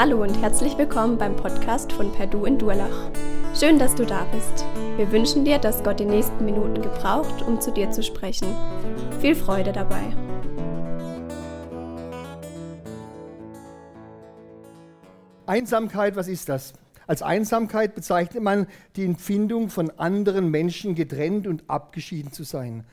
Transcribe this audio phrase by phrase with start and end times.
[0.00, 3.10] Hallo und herzlich willkommen beim Podcast von Perdu in Durlach.
[3.52, 4.64] Schön, dass du da bist.
[4.96, 8.46] Wir wünschen dir, dass Gott die nächsten Minuten gebraucht, um zu dir zu sprechen.
[9.20, 10.04] Viel Freude dabei.
[15.46, 16.74] Einsamkeit, was ist das?
[17.08, 22.84] Als Einsamkeit bezeichnet man die Empfindung, von anderen Menschen getrennt und abgeschieden zu sein.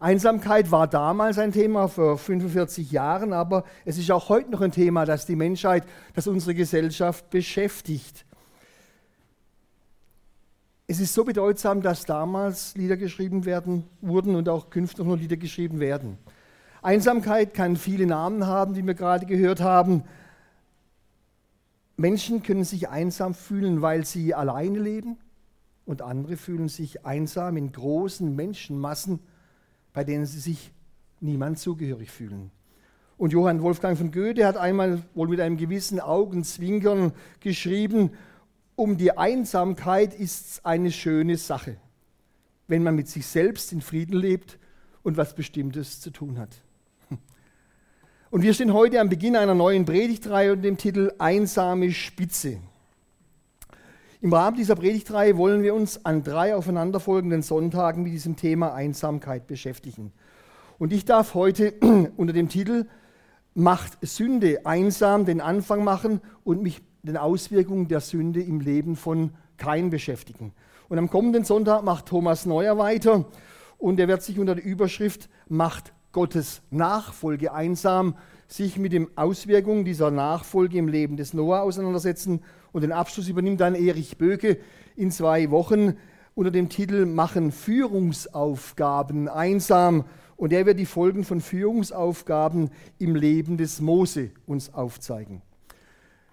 [0.00, 4.70] Einsamkeit war damals ein Thema vor 45 Jahren, aber es ist auch heute noch ein
[4.70, 5.84] Thema, das die Menschheit,
[6.14, 8.24] das unsere Gesellschaft beschäftigt.
[10.86, 15.36] Es ist so bedeutsam, dass damals Lieder geschrieben werden wurden und auch künftig noch Lieder
[15.36, 16.16] geschrieben werden.
[16.80, 20.04] Einsamkeit kann viele Namen haben, die wir gerade gehört haben.
[21.96, 25.18] Menschen können sich einsam fühlen, weil sie alleine leben
[25.86, 29.18] und andere fühlen sich einsam in großen Menschenmassen
[29.98, 30.70] bei denen sie sich
[31.18, 32.52] niemand zugehörig fühlen.
[33.16, 37.10] Und Johann Wolfgang von Goethe hat einmal wohl mit einem gewissen Augenzwinkern
[37.40, 38.12] geschrieben,
[38.76, 41.78] um die Einsamkeit ist eine schöne Sache,
[42.68, 44.60] wenn man mit sich selbst in Frieden lebt
[45.02, 46.54] und was Bestimmtes zu tun hat.
[48.30, 52.58] Und wir stehen heute am Beginn einer neuen Predigtreihe unter dem Titel Einsame Spitze.
[54.20, 59.46] Im Rahmen dieser Predigtreihe wollen wir uns an drei aufeinanderfolgenden Sonntagen mit diesem Thema Einsamkeit
[59.46, 60.12] beschäftigen.
[60.76, 61.74] Und ich darf heute
[62.16, 62.86] unter dem Titel
[63.54, 69.34] Macht Sünde einsam den Anfang machen und mich den Auswirkungen der Sünde im Leben von
[69.56, 70.52] Kain beschäftigen.
[70.88, 73.24] Und am kommenden Sonntag macht Thomas Neuer weiter
[73.78, 78.16] und er wird sich unter der Überschrift Macht Gottes Nachfolge einsam
[78.48, 82.42] sich mit den Auswirkungen dieser Nachfolge im Leben des Noah auseinandersetzen.
[82.72, 84.58] Und den Abschluss übernimmt dann Erich Böke
[84.96, 85.96] in zwei Wochen
[86.34, 90.04] unter dem Titel Machen Führungsaufgaben einsam.
[90.36, 95.42] Und er wird die Folgen von Führungsaufgaben im Leben des Mose uns aufzeigen.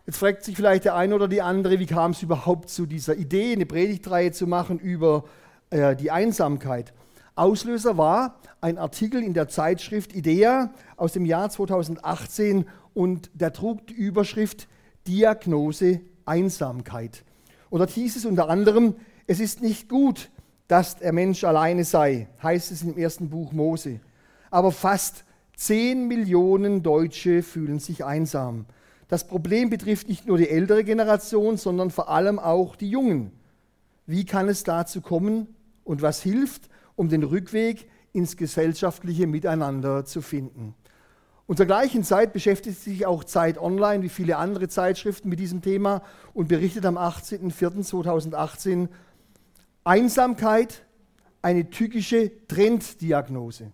[0.05, 3.15] Jetzt fragt sich vielleicht der eine oder die andere, wie kam es überhaupt zu dieser
[3.15, 5.23] Idee, eine Predigtreihe zu machen über
[5.71, 6.93] äh, die Einsamkeit.
[7.33, 13.87] Auslöser war ein Artikel in der Zeitschrift IDEA aus dem Jahr 2018 und der trug
[13.87, 14.67] die Überschrift
[15.07, 17.23] Diagnose Einsamkeit.
[17.69, 18.95] Und dort hieß es unter anderem,
[19.27, 20.29] es ist nicht gut,
[20.67, 23.99] dass der Mensch alleine sei, heißt es im ersten Buch Mose.
[24.49, 25.25] Aber fast
[25.57, 28.65] 10 Millionen Deutsche fühlen sich einsam.
[29.07, 33.31] Das Problem betrifft nicht nur die ältere Generation, sondern vor allem auch die Jungen.
[34.07, 35.47] Wie kann es dazu kommen
[35.83, 40.73] und was hilft, um den Rückweg ins gesellschaftliche Miteinander zu finden.
[41.47, 45.61] Und zur gleichen Zeit beschäftigt sich auch Zeit Online, wie viele andere Zeitschriften, mit diesem
[45.61, 46.01] Thema
[46.33, 48.89] und berichtet am 18.04.2018
[49.83, 50.81] Einsamkeit,
[51.43, 53.71] eine tückische Trenddiagnose.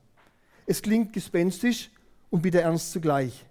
[0.65, 1.89] Es klingt gespenstisch
[2.29, 3.45] und bitte ernst zugleich.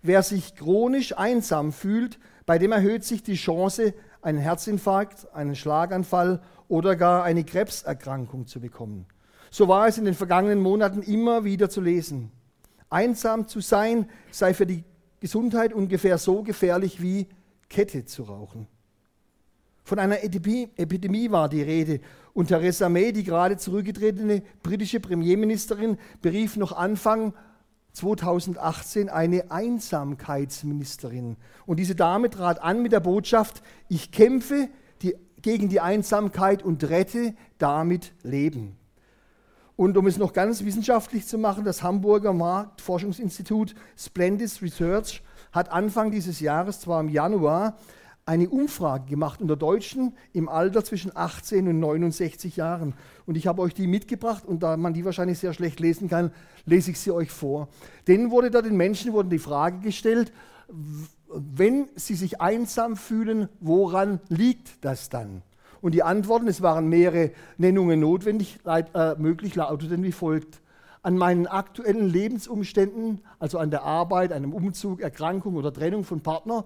[0.00, 3.92] Wer sich chronisch einsam fühlt, bei dem erhöht sich die Chance,
[4.22, 9.04] einen Herzinfarkt, einen Schlaganfall oder gar eine Krebserkrankung zu bekommen.
[9.50, 12.32] So war es in den vergangenen Monaten immer wieder zu lesen.
[12.90, 14.84] Einsam zu sein sei für die
[15.20, 17.26] Gesundheit ungefähr so gefährlich wie
[17.68, 18.66] Kette zu rauchen.
[19.84, 22.00] Von einer Epidemie war die Rede
[22.34, 27.32] und Theresa May, die gerade zurückgetretene britische Premierministerin, berief noch Anfang
[27.94, 31.36] 2018 eine Einsamkeitsministerin.
[31.66, 34.68] Und diese Dame trat an mit der Botschaft, ich kämpfe
[35.02, 38.76] die, gegen die Einsamkeit und rette damit Leben.
[39.78, 45.22] Und um es noch ganz wissenschaftlich zu machen, das Hamburger Marktforschungsinstitut Splendid Research
[45.52, 47.76] hat Anfang dieses Jahres, zwar im Januar,
[48.26, 52.94] eine Umfrage gemacht unter Deutschen im Alter zwischen 18 und 69 Jahren.
[53.24, 56.32] Und ich habe euch die mitgebracht und da man die wahrscheinlich sehr schlecht lesen kann,
[56.66, 57.68] lese ich sie euch vor.
[58.08, 60.32] Denen wurde da den Menschen wurde die Frage gestellt,
[61.28, 65.42] wenn sie sich einsam fühlen, woran liegt das dann?
[65.80, 70.60] Und die Antworten, es waren mehrere Nennungen notwendig, äh, möglich, lauteten wie folgt.
[71.02, 76.64] An meinen aktuellen Lebensumständen, also an der Arbeit, einem Umzug, Erkrankung oder Trennung von Partner,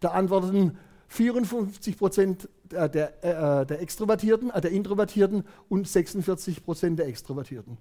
[0.00, 0.76] da antworteten
[1.08, 7.78] 54 Prozent der, der, äh, der Extrovertierten, äh, der Introvertierten und 46 Prozent der Extrovertierten.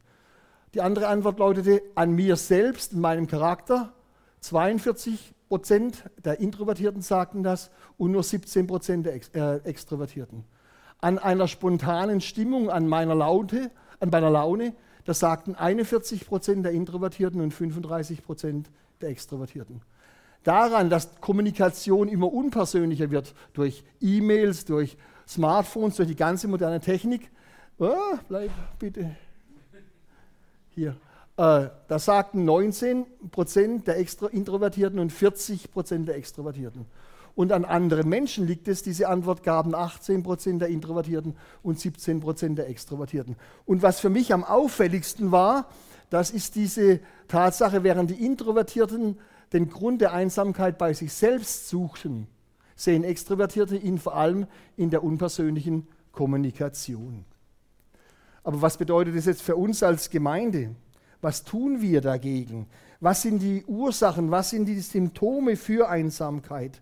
[0.74, 3.94] Die andere Antwort lautete an mir selbst, in meinem Charakter.
[4.42, 10.44] 42 Prozent der Introvertierten sagten das und nur 17 Prozent der Ex äh, Extrovertierten.
[11.00, 14.74] An einer spontanen Stimmung, an meiner Laute, an meiner Laune,
[15.06, 18.70] das sagten 41 Prozent der Introvertierten und 35 Prozent
[19.02, 19.82] der Extrovertierten.
[20.44, 24.98] Daran, dass Kommunikation immer unpersönlicher wird durch E-Mails, durch
[25.28, 27.30] Smartphones, durch die ganze moderne Technik.
[27.78, 29.16] Oh, bleib bitte
[30.70, 30.96] hier.
[31.38, 36.86] Äh, da sagten 19 Prozent der Extra Introvertierten und 40 Prozent der Extrovertierten.
[37.36, 38.84] Und an anderen Menschen liegt es.
[38.84, 43.36] Diese Antwort gaben 18 Prozent der Introvertierten und 17 Prozent der Extrovertierten.
[43.66, 45.70] Und was für mich am auffälligsten war,
[46.10, 49.18] das ist diese Tatsache, während die Introvertierten
[49.54, 52.28] den Grund der Einsamkeit bei sich selbst suchten,
[52.76, 54.48] sehen Extrovertierte ihn vor allem
[54.78, 57.26] in der unpersönlichen Kommunikation.
[58.44, 60.76] Aber was bedeutet das jetzt für uns als Gemeinde?
[61.22, 62.68] Was tun wir dagegen?
[63.00, 64.32] Was sind die Ursachen?
[64.32, 66.82] Was sind die Symptome für Einsamkeit?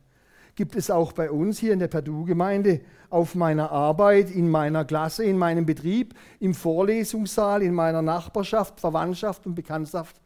[0.58, 2.82] Gibt es auch bei uns hier in der Perdue-Gemeinde
[3.12, 9.46] auf meiner Arbeit, in meiner Klasse, in meinem Betrieb, im Vorlesungssaal, in meiner Nachbarschaft, Verwandtschaft
[9.46, 10.20] und Bekanntschaft,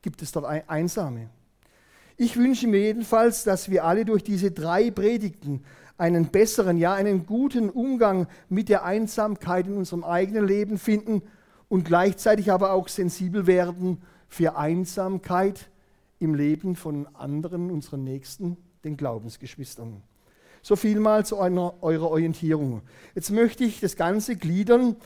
[0.00, 1.28] gibt es dort Einsame?
[2.16, 5.62] Ich wünsche mir jedenfalls, dass wir alle durch diese drei Predigten
[5.98, 11.20] einen besseren, ja einen guten Umgang mit der Einsamkeit in unserem eigenen Leben finden
[11.68, 15.68] und gleichzeitig aber auch sensibel werden für Einsamkeit
[16.20, 20.02] im Leben von anderen, unseren Nächsten, den Glaubensgeschwistern.
[20.62, 22.82] So viel mal zu einer, eurer Orientierung.
[23.14, 24.96] Jetzt möchte ich das Ganze gliedern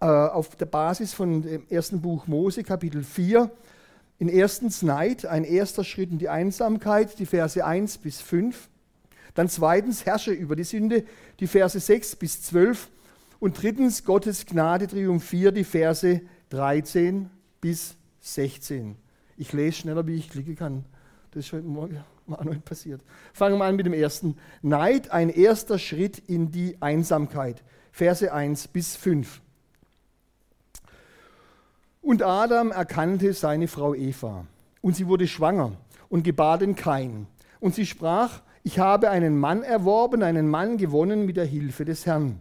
[0.00, 3.50] äh, auf der Basis von dem ersten Buch Mose, Kapitel 4.
[4.18, 8.68] In erstens Neid, ein erster Schritt in die Einsamkeit, die Verse 1 bis 5.
[9.34, 11.04] Dann zweitens Herrsche über die Sünde,
[11.40, 12.88] die Verse 6 bis 12.
[13.40, 16.20] Und drittens Gottes Gnade triumphiert, die Verse
[16.50, 17.28] 13
[17.60, 18.94] bis 16.
[19.36, 20.84] Ich lese schneller, wie ich klicken kann.
[21.32, 23.02] Das ist heute Noch passiert.
[23.32, 24.36] Fangen wir an mit dem ersten.
[24.62, 27.62] Neid, ein erster Schritt in die Einsamkeit.
[27.90, 29.40] Verse 1 bis 5.
[32.00, 34.46] Und Adam erkannte seine Frau Eva.
[34.80, 35.72] Und sie wurde schwanger
[36.08, 37.26] und gebar den Kain.
[37.60, 42.06] Und sie sprach, ich habe einen Mann erworben, einen Mann gewonnen mit der Hilfe des
[42.06, 42.40] Herrn.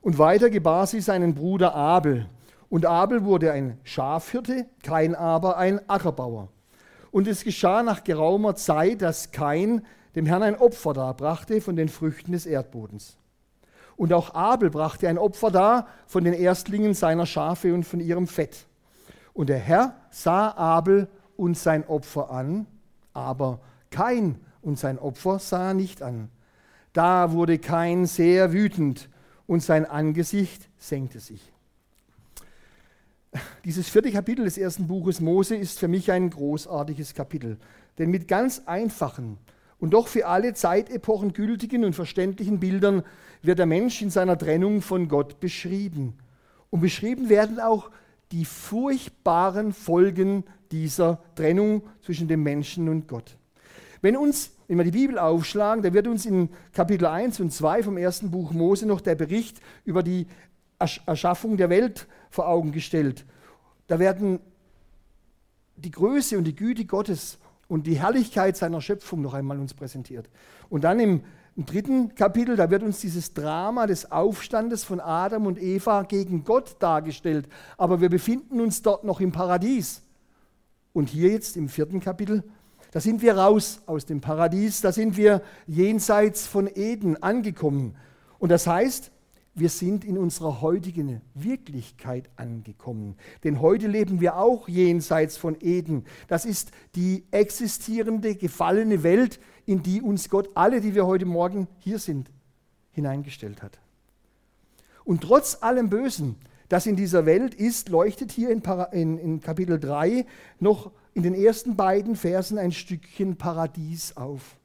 [0.00, 2.26] Und weiter gebar sie seinen Bruder Abel.
[2.68, 6.48] Und Abel wurde ein Schafhirte, Kain aber ein Ackerbauer.
[7.10, 9.82] Und es geschah nach geraumer Zeit, dass Kain
[10.14, 13.16] dem Herrn ein Opfer darbrachte von den Früchten des Erdbodens.
[13.96, 18.26] Und auch Abel brachte ein Opfer dar von den Erstlingen seiner Schafe und von ihrem
[18.26, 18.66] Fett.
[19.34, 22.66] Und der Herr sah Abel und sein Opfer an,
[23.12, 23.60] aber
[23.90, 26.30] Kain und sein Opfer sah nicht an.
[26.92, 29.08] Da wurde Kain sehr wütend
[29.46, 31.52] und sein Angesicht senkte sich.
[33.64, 37.58] Dieses vierte Kapitel des ersten Buches Mose ist für mich ein großartiges Kapitel,
[37.98, 39.38] denn mit ganz einfachen
[39.78, 43.02] und doch für alle Zeitepochen gültigen und verständlichen Bildern
[43.42, 46.18] wird der Mensch in seiner Trennung von Gott beschrieben.
[46.70, 47.90] Und beschrieben werden auch
[48.32, 53.36] die furchtbaren Folgen dieser Trennung zwischen dem Menschen und Gott.
[54.02, 57.82] Wenn uns, wenn wir die Bibel aufschlagen, da wird uns in Kapitel 1 und 2
[57.82, 60.26] vom ersten Buch Mose noch der Bericht über die
[60.78, 63.26] Erschaffung der Welt vor Augen gestellt.
[63.86, 64.40] Da werden
[65.76, 67.38] die Größe und die Güte Gottes
[67.68, 70.28] und die Herrlichkeit seiner Schöpfung noch einmal uns präsentiert.
[70.68, 71.22] Und dann im,
[71.56, 76.44] im dritten Kapitel, da wird uns dieses Drama des Aufstandes von Adam und Eva gegen
[76.44, 77.48] Gott dargestellt.
[77.76, 80.02] Aber wir befinden uns dort noch im Paradies.
[80.92, 82.42] Und hier jetzt im vierten Kapitel,
[82.90, 87.96] da sind wir raus aus dem Paradies, da sind wir jenseits von Eden angekommen.
[88.40, 89.12] Und das heißt,
[89.54, 93.16] wir sind in unserer heutigen Wirklichkeit angekommen.
[93.42, 96.04] Denn heute leben wir auch jenseits von Eden.
[96.28, 101.68] Das ist die existierende, gefallene Welt, in die uns Gott, alle, die wir heute Morgen
[101.78, 102.30] hier sind,
[102.92, 103.78] hineingestellt hat.
[105.04, 106.36] Und trotz allem Bösen,
[106.68, 110.24] das in dieser Welt ist, leuchtet hier in, in, in Kapitel 3
[110.60, 114.59] noch in den ersten beiden Versen ein Stückchen Paradies auf.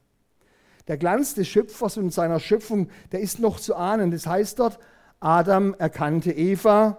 [0.87, 4.11] Der Glanz des Schöpfers und seiner Schöpfung, der ist noch zu ahnen.
[4.11, 4.79] Das heißt dort,
[5.19, 6.97] Adam erkannte Eva.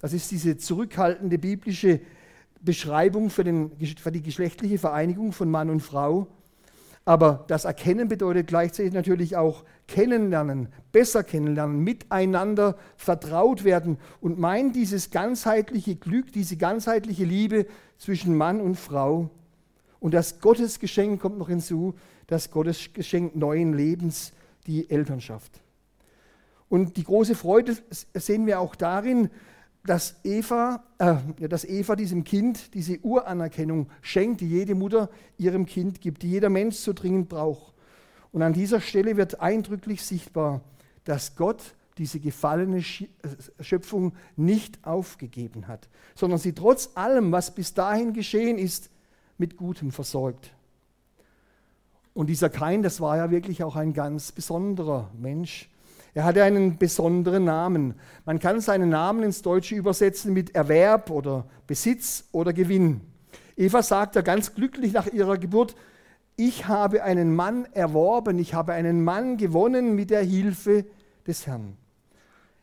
[0.00, 2.00] Das ist diese zurückhaltende biblische
[2.60, 6.28] Beschreibung für, den, für die geschlechtliche Vereinigung von Mann und Frau.
[7.04, 14.76] Aber das Erkennen bedeutet gleichzeitig natürlich auch kennenlernen, besser kennenlernen, miteinander vertraut werden und meint
[14.76, 17.66] dieses ganzheitliche Glück, diese ganzheitliche Liebe
[17.96, 19.30] zwischen Mann und Frau.
[20.00, 21.94] Und das Gottesgeschenk kommt noch hinzu,
[22.28, 24.32] das Gottesgeschenk neuen Lebens,
[24.66, 25.60] die Elternschaft.
[26.68, 29.30] Und die große Freude sehen wir auch darin,
[29.84, 35.08] dass Eva, äh, dass Eva diesem Kind diese Uranerkennung schenkt, die jede Mutter
[35.38, 37.72] ihrem Kind gibt, die jeder Mensch so dringend braucht.
[38.30, 40.60] Und an dieser Stelle wird eindrücklich sichtbar,
[41.04, 42.82] dass Gott diese gefallene äh,
[43.60, 48.90] Schöpfung nicht aufgegeben hat, sondern sie trotz allem, was bis dahin geschehen ist,
[49.38, 50.52] mit Gutem versorgt.
[52.18, 55.70] Und dieser Kain, das war ja wirklich auch ein ganz besonderer Mensch.
[56.14, 57.94] Er hatte einen besonderen Namen.
[58.24, 63.02] Man kann seinen Namen ins Deutsche übersetzen mit Erwerb oder Besitz oder Gewinn.
[63.56, 65.76] Eva sagt ja ganz glücklich nach ihrer Geburt,
[66.34, 70.86] ich habe einen Mann erworben, ich habe einen Mann gewonnen mit der Hilfe
[71.24, 71.76] des Herrn.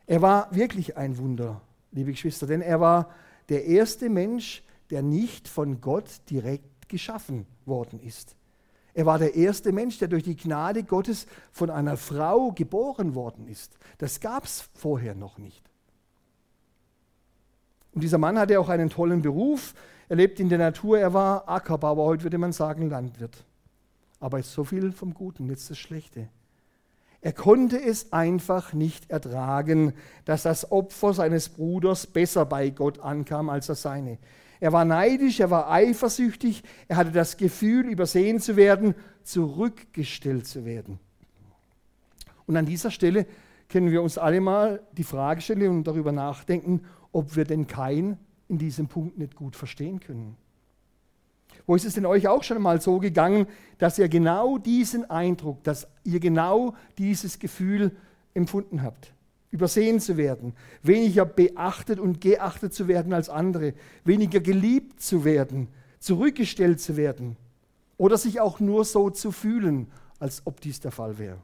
[0.05, 1.61] Er war wirklich ein Wunder,
[1.93, 3.09] liebe Geschwister, denn er war
[3.47, 8.35] der erste Mensch, der nicht von Gott direkt geschaffen worden ist.
[8.95, 13.49] Er war der erste Mensch, der durch die Gnade Gottes von einer Frau geboren worden
[13.49, 13.77] ist.
[13.97, 15.69] Das gab es vorher noch nicht.
[17.93, 19.73] Und dieser Mann hatte auch einen tollen Beruf.
[20.07, 23.43] Er lebt in der Natur, er war Ackerbauer, heute würde man sagen Landwirt.
[24.21, 26.29] Aber so viel vom Guten, jetzt das Schlechte.
[27.19, 33.49] Er konnte es einfach nicht ertragen, dass das Opfer seines Bruders besser bei Gott ankam
[33.49, 34.19] als das seine.
[34.59, 40.65] Er war neidisch, er war eifersüchtig, er hatte das Gefühl, übersehen zu werden, zurückgestellt zu
[40.65, 40.99] werden.
[42.47, 43.25] Und an dieser Stelle
[43.69, 46.81] können wir uns alle mal die Frage stellen und darüber nachdenken,
[47.11, 50.37] ob wir denn kein in diesem Punkt nicht gut verstehen können.
[51.65, 53.47] Wo ist es denn euch auch schon mal so gegangen,
[53.79, 57.95] dass ihr genau diesen Eindruck, dass ihr genau dieses Gefühl
[58.35, 59.13] empfunden habt?
[59.55, 65.69] Übersehen zu werden, weniger beachtet und geachtet zu werden als andere, weniger geliebt zu werden,
[65.99, 67.37] zurückgestellt zu werden
[67.97, 69.87] oder sich auch nur so zu fühlen,
[70.19, 71.37] als ob dies der Fall wäre.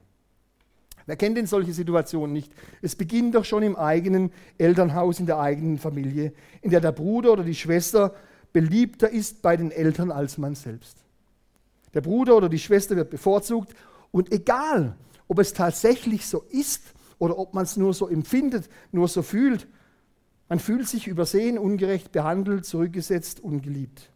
[1.06, 2.52] Wer kennt denn solche Situationen nicht?
[2.82, 7.32] Es beginnt doch schon im eigenen Elternhaus, in der eigenen Familie, in der der Bruder
[7.32, 8.14] oder die Schwester
[8.52, 10.98] beliebter ist bei den Eltern als man selbst.
[11.94, 13.74] Der Bruder oder die Schwester wird bevorzugt
[14.12, 14.96] und egal,
[15.30, 19.68] ob es tatsächlich so ist oder ob man es nur so empfindet, nur so fühlt,
[20.50, 24.10] man fühlt sich übersehen, ungerecht behandelt, zurückgesetzt, ungeliebt.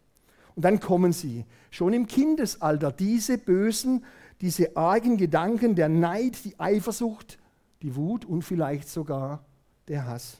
[0.56, 4.04] Und dann kommen sie, schon im Kindesalter, diese bösen,
[4.40, 7.38] diese argen Gedanken, der Neid, die Eifersucht,
[7.80, 9.44] die Wut und vielleicht sogar
[9.86, 10.38] der Hass.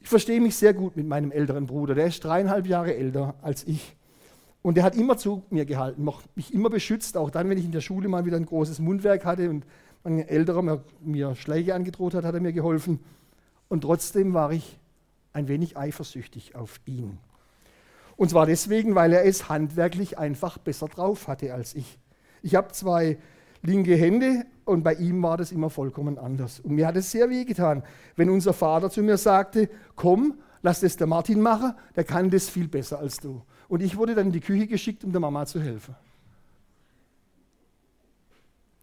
[0.00, 1.94] Ich verstehe mich sehr gut mit meinem älteren Bruder.
[1.94, 3.96] Der ist dreieinhalb Jahre älter als ich.
[4.60, 7.72] Und der hat immer zu mir gehalten, mich immer beschützt, auch dann, wenn ich in
[7.72, 9.64] der Schule mal wieder ein großes Mundwerk hatte und
[10.06, 13.00] mein älterer mir, mir Schläge angedroht hat, hat er mir geholfen.
[13.68, 14.78] Und trotzdem war ich
[15.32, 17.18] ein wenig eifersüchtig auf ihn.
[18.16, 21.98] Und zwar deswegen, weil er es handwerklich einfach besser drauf hatte als ich.
[22.42, 23.18] Ich habe zwei
[23.62, 26.60] linke Hände und bei ihm war das immer vollkommen anders.
[26.60, 27.82] Und mir hat es sehr weh getan,
[28.14, 32.48] wenn unser Vater zu mir sagte, komm, lass das der Martin machen, der kann das
[32.48, 33.42] viel besser als du.
[33.68, 35.96] Und ich wurde dann in die Küche geschickt, um der Mama zu helfen.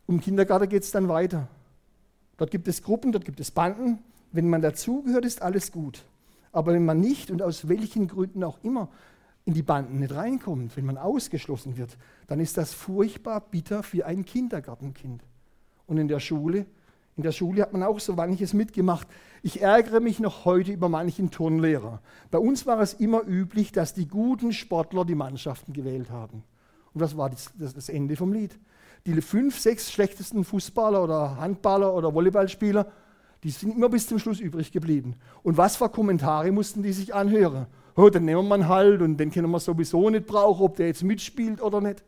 [0.05, 1.47] Um Kindergarten geht es dann weiter.
[2.37, 3.99] Dort gibt es Gruppen, dort gibt es Banden.
[4.31, 6.03] Wenn man dazugehört, ist alles gut.
[6.51, 8.89] Aber wenn man nicht und aus welchen Gründen auch immer
[9.45, 14.05] in die Banden nicht reinkommt, wenn man ausgeschlossen wird, dann ist das furchtbar bitter für
[14.05, 15.21] ein Kindergartenkind.
[15.87, 16.65] Und in der Schule,
[17.17, 19.07] in der Schule hat man auch so manches mitgemacht.
[19.41, 22.01] Ich ärgere mich noch heute über manchen Turnlehrer.
[22.31, 26.43] Bei uns war es immer üblich, dass die guten Sportler die Mannschaften gewählt haben.
[26.93, 28.57] Und das war das, das Ende vom Lied.
[29.05, 32.91] Die fünf, sechs schlechtesten Fußballer oder Handballer oder Volleyballspieler,
[33.43, 35.15] die sind immer bis zum Schluss übrig geblieben.
[35.41, 37.67] Und was für Kommentare mussten die sich anhören?
[37.95, 41.03] oh, den nehmen wir halt und den können wir sowieso nicht brauchen, ob der jetzt
[41.03, 42.03] mitspielt oder nicht.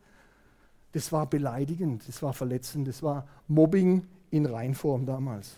[0.93, 5.57] Das war beleidigend, das war verletzend, das war Mobbing in Reinform damals.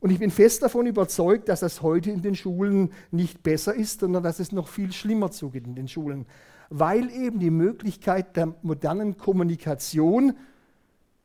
[0.00, 4.00] Und ich bin fest davon überzeugt, dass das heute in den Schulen nicht besser ist,
[4.00, 6.26] sondern dass es noch viel schlimmer zugeht in den Schulen,
[6.70, 10.34] weil eben die Möglichkeit der modernen Kommunikation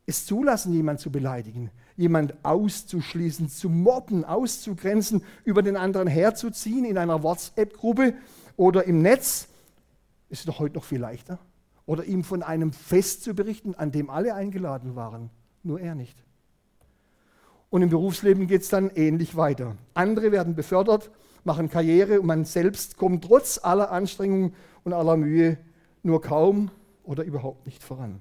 [0.06, 6.98] es zulassen, jemanden zu beleidigen, jemand auszuschließen, zu mobben, auszugrenzen, über den anderen herzuziehen in
[6.98, 8.14] einer WhatsApp-Gruppe
[8.56, 9.48] oder im Netz,
[10.28, 11.38] ist doch heute noch viel leichter.
[11.86, 15.30] Oder ihm von einem Fest zu berichten, an dem alle eingeladen waren,
[15.62, 16.16] nur er nicht.
[17.68, 19.76] Und im Berufsleben geht es dann ähnlich weiter.
[19.94, 21.10] Andere werden befördert,
[21.44, 25.58] machen Karriere und man selbst kommt trotz aller Anstrengungen und aller Mühe
[26.02, 26.70] nur kaum
[27.04, 28.20] oder überhaupt nicht voran.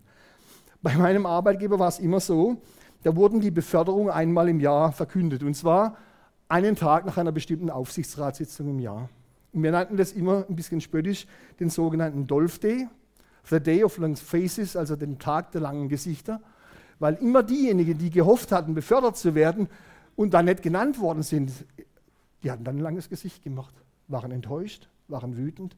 [0.82, 2.62] Bei meinem Arbeitgeber war es immer so,
[3.04, 5.44] da wurden die Beförderungen einmal im Jahr verkündet.
[5.44, 5.98] Und zwar
[6.48, 9.10] einen Tag nach einer bestimmten Aufsichtsratssitzung im Jahr.
[9.54, 11.28] Und wir nannten das immer ein bisschen spöttisch
[11.60, 12.88] den sogenannten Dolph Day,
[13.46, 16.42] The Day of Long Faces, also den Tag der langen Gesichter,
[17.00, 19.70] weil immer diejenigen, die gehofft hatten, befördert zu werden
[20.16, 21.51] und dann nicht genannt worden sind,
[22.44, 23.74] die hatten dann ein langes Gesicht gemacht,
[24.08, 25.75] waren enttäuscht, waren wütend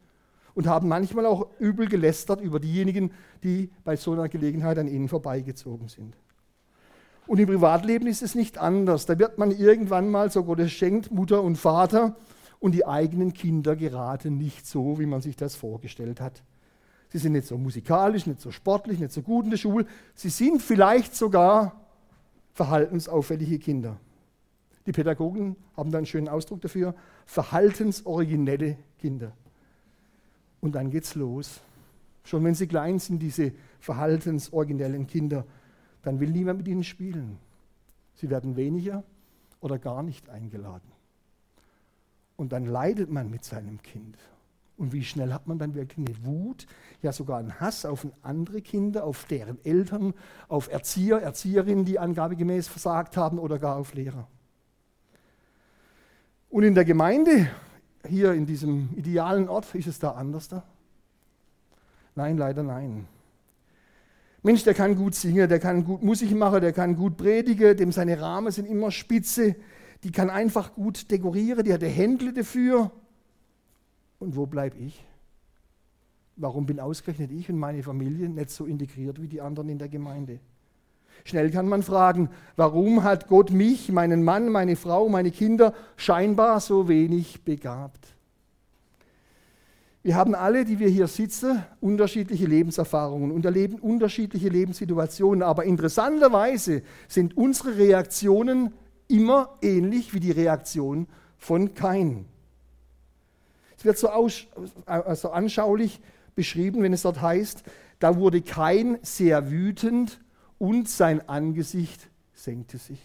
[0.53, 3.12] und haben manchmal auch übel gelästert über diejenigen,
[3.43, 6.15] die bei so einer Gelegenheit an ihnen vorbeigezogen sind.
[7.27, 9.05] Und im Privatleben ist es nicht anders.
[9.05, 12.15] Da wird man irgendwann mal, so Gott es schenkt, Mutter und Vater
[12.60, 16.43] und die eigenen Kinder geraten nicht so, wie man sich das vorgestellt hat.
[17.10, 19.86] Sie sind nicht so musikalisch, nicht so sportlich, nicht so gut in der Schule.
[20.15, 21.75] Sie sind vielleicht sogar
[22.53, 23.98] verhaltensauffällige Kinder.
[24.86, 29.34] Die Pädagogen haben da einen schönen Ausdruck dafür, verhaltensoriginelle Kinder.
[30.61, 31.59] Und dann geht's los.
[32.23, 35.45] Schon wenn sie klein sind, diese verhaltensoriginellen Kinder,
[36.03, 37.37] dann will niemand mit ihnen spielen.
[38.15, 39.03] Sie werden weniger
[39.59, 40.91] oder gar nicht eingeladen.
[42.37, 44.17] Und dann leidet man mit seinem Kind.
[44.77, 46.65] Und wie schnell hat man dann wirklich eine Wut,
[47.03, 50.15] ja sogar einen Hass auf andere Kinder, auf deren Eltern,
[50.47, 54.27] auf Erzieher, Erzieherinnen, die angabegemäß versagt haben oder gar auf Lehrer.
[56.49, 57.47] Und in der Gemeinde,
[58.08, 60.63] hier in diesem idealen Ort, ist es da anders da?
[62.15, 63.08] Nein, leider nein.
[64.43, 67.91] Mensch, der kann gut singen, der kann gut Musik machen, der kann gut predigen, dem
[67.91, 69.55] seine Rahmen sind immer spitze,
[70.03, 72.91] die kann einfach gut dekorieren, die hat Händle dafür.
[74.20, 75.05] Und wo bleibe ich?
[76.36, 79.89] Warum bin ausgerechnet ich und meine Familie nicht so integriert wie die anderen in der
[79.89, 80.39] Gemeinde?
[81.23, 86.59] Schnell kann man fragen, warum hat Gott mich, meinen Mann, meine Frau, meine Kinder scheinbar
[86.59, 88.07] so wenig begabt?
[90.03, 96.81] Wir haben alle, die wir hier sitzen, unterschiedliche Lebenserfahrungen und erleben unterschiedliche Lebenssituationen, aber interessanterweise
[97.07, 98.73] sind unsere Reaktionen
[99.07, 102.25] immer ähnlich wie die Reaktion von Kain.
[103.77, 104.47] Es wird so, aus,
[104.85, 106.01] also anschaulich
[106.33, 107.63] beschrieben, wenn es dort heißt,
[107.99, 110.19] da wurde kein sehr wütend
[110.61, 113.01] und sein Angesicht senkte sich.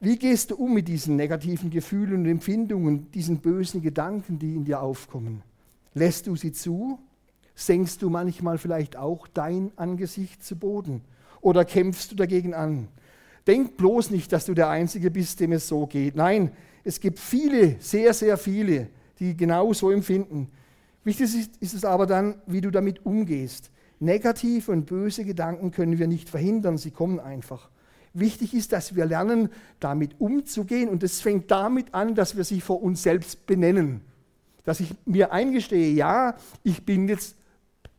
[0.00, 4.64] Wie gehst du um mit diesen negativen Gefühlen und Empfindungen, diesen bösen Gedanken, die in
[4.64, 5.42] dir aufkommen?
[5.92, 6.98] Lässt du sie zu?
[7.54, 11.02] Senkst du manchmal vielleicht auch dein Angesicht zu Boden?
[11.42, 12.88] Oder kämpfst du dagegen an?
[13.46, 16.16] Denk bloß nicht, dass du der Einzige bist, dem es so geht.
[16.16, 16.50] Nein,
[16.82, 20.48] es gibt viele, sehr, sehr viele, die genau so empfinden.
[21.04, 23.70] Wichtig ist, es aber dann, wie du damit umgehst.
[24.04, 27.70] Negative und böse Gedanken können wir nicht verhindern, sie kommen einfach.
[28.12, 29.48] Wichtig ist, dass wir lernen,
[29.80, 34.02] damit umzugehen und es fängt damit an, dass wir sie vor uns selbst benennen.
[34.64, 37.36] Dass ich mir eingestehe, ja, ich bin jetzt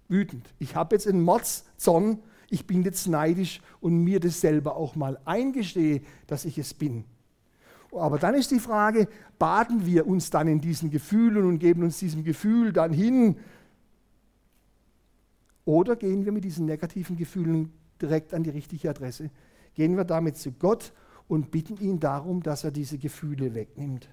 [0.07, 4.95] wütend, ich habe jetzt einen Mordszorn, ich bin jetzt neidisch und mir das selber auch
[4.95, 7.03] mal eingestehe, dass ich es bin.
[7.91, 9.07] Aber dann ist die Frage,
[9.39, 13.37] baden wir uns dann in diesen Gefühlen und geben uns diesem Gefühl dann hin?
[15.65, 19.31] Oder gehen wir mit diesen negativen Gefühlen direkt an die richtige Adresse?
[19.73, 20.93] Gehen wir damit zu Gott
[21.27, 24.07] und bitten ihn darum, dass er diese Gefühle wegnimmt?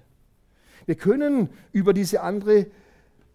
[0.85, 2.67] Wir können über diese andere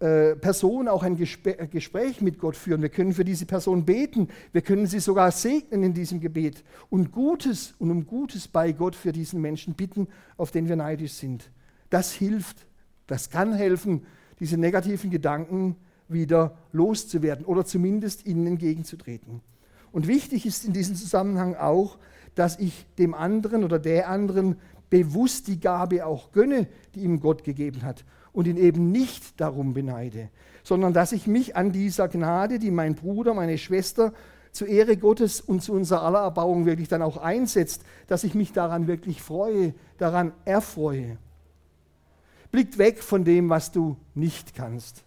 [0.00, 2.82] äh, Person auch ein äh, Gespräch mit Gott führen.
[2.82, 4.28] Wir können für diese Person beten.
[4.52, 8.94] Wir können sie sogar segnen in diesem Gebet und Gutes und um Gutes bei Gott
[8.94, 11.50] für diesen Menschen bitten, auf den wir neidisch sind.
[11.90, 12.66] Das hilft,
[13.06, 14.04] das kann helfen,
[14.40, 15.76] diese negativen Gedanken
[16.08, 19.40] wieder loszuwerden oder zumindest ihnen entgegenzutreten.
[19.92, 21.98] Und wichtig ist in diesem Zusammenhang auch,
[22.34, 24.56] dass ich dem anderen oder der anderen
[24.90, 29.74] bewusst die Gabe auch gönne, die ihm Gott gegeben hat und ihn eben nicht darum
[29.74, 30.30] beneide,
[30.62, 34.12] sondern dass ich mich an dieser Gnade, die mein Bruder, meine Schwester
[34.52, 38.52] zur Ehre Gottes und zu unserer aller Erbauung wirklich dann auch einsetzt, dass ich mich
[38.52, 41.18] daran wirklich freue, daran erfreue.
[42.50, 45.04] Blickt weg von dem, was du nicht kannst.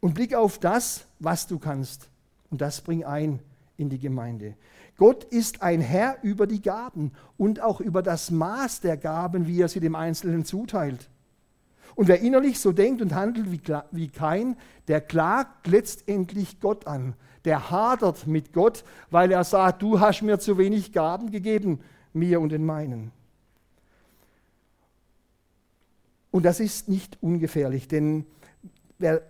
[0.00, 2.08] Und blick auf das, was du kannst.
[2.50, 3.40] Und das bring ein
[3.76, 4.54] in die Gemeinde.
[4.96, 9.60] Gott ist ein Herr über die Gaben und auch über das Maß der Gaben, wie
[9.60, 11.08] er sie dem Einzelnen zuteilt.
[11.94, 13.60] Und wer innerlich so denkt und handelt wie,
[13.92, 14.56] wie kein,
[14.88, 17.14] der klagt letztendlich Gott an.
[17.44, 21.80] Der hadert mit Gott, weil er sagt, du hast mir zu wenig Gaben gegeben,
[22.12, 23.12] mir und den meinen.
[26.30, 28.26] Und das ist nicht ungefährlich, denn
[28.98, 29.22] wer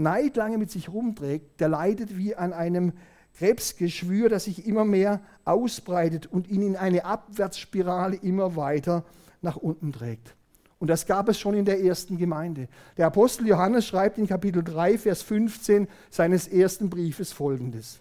[0.00, 2.92] Neid lange mit sich rumträgt, der leidet wie an einem
[3.38, 9.04] Krebsgeschwür, das sich immer mehr ausbreitet und ihn in eine Abwärtsspirale immer weiter
[9.40, 10.34] nach unten trägt.
[10.78, 12.66] Und das gab es schon in der ersten Gemeinde.
[12.96, 18.00] Der Apostel Johannes schreibt in Kapitel 3, Vers 15 seines ersten Briefes folgendes.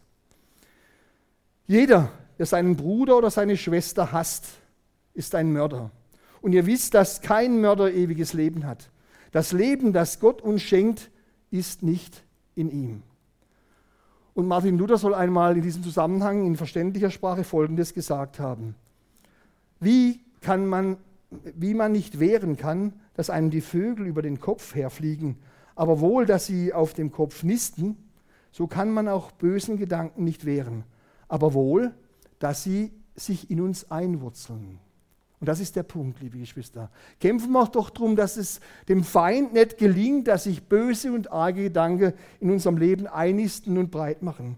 [1.67, 4.47] Jeder, der seinen Bruder oder seine Schwester hasst,
[5.13, 5.91] ist ein Mörder.
[6.41, 8.89] Und ihr wisst, dass kein Mörder ewiges Leben hat.
[9.31, 11.11] Das Leben, das Gott uns schenkt,
[11.51, 12.23] ist nicht
[12.55, 13.03] in ihm.
[14.33, 18.75] Und Martin Luther soll einmal in diesem Zusammenhang in verständlicher Sprache Folgendes gesagt haben.
[19.79, 20.97] Wie kann man
[21.31, 25.37] wie man nicht wehren kann, dass einem die Vögel über den Kopf herfliegen,
[25.75, 27.97] aber wohl, dass sie auf dem Kopf nisten,
[28.51, 30.83] so kann man auch bösen Gedanken nicht wehren,
[31.27, 31.93] aber wohl,
[32.39, 34.79] dass sie sich in uns einwurzeln.
[35.39, 36.89] Und das ist der Punkt, liebe Geschwister.
[37.19, 41.63] Kämpfen wir doch darum, dass es dem Feind nicht gelingt, dass sich böse und arge
[41.63, 44.57] Gedanken in unserem Leben einnisten und breit machen.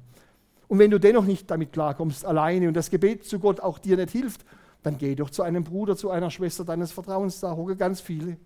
[0.68, 3.98] Und wenn du dennoch nicht damit klarkommst, alleine und das Gebet zu Gott auch dir
[3.98, 4.44] nicht hilft,
[4.82, 8.38] dann geh doch zu einem Bruder, zu einer Schwester deines Vertrauens, da hocke ganz viele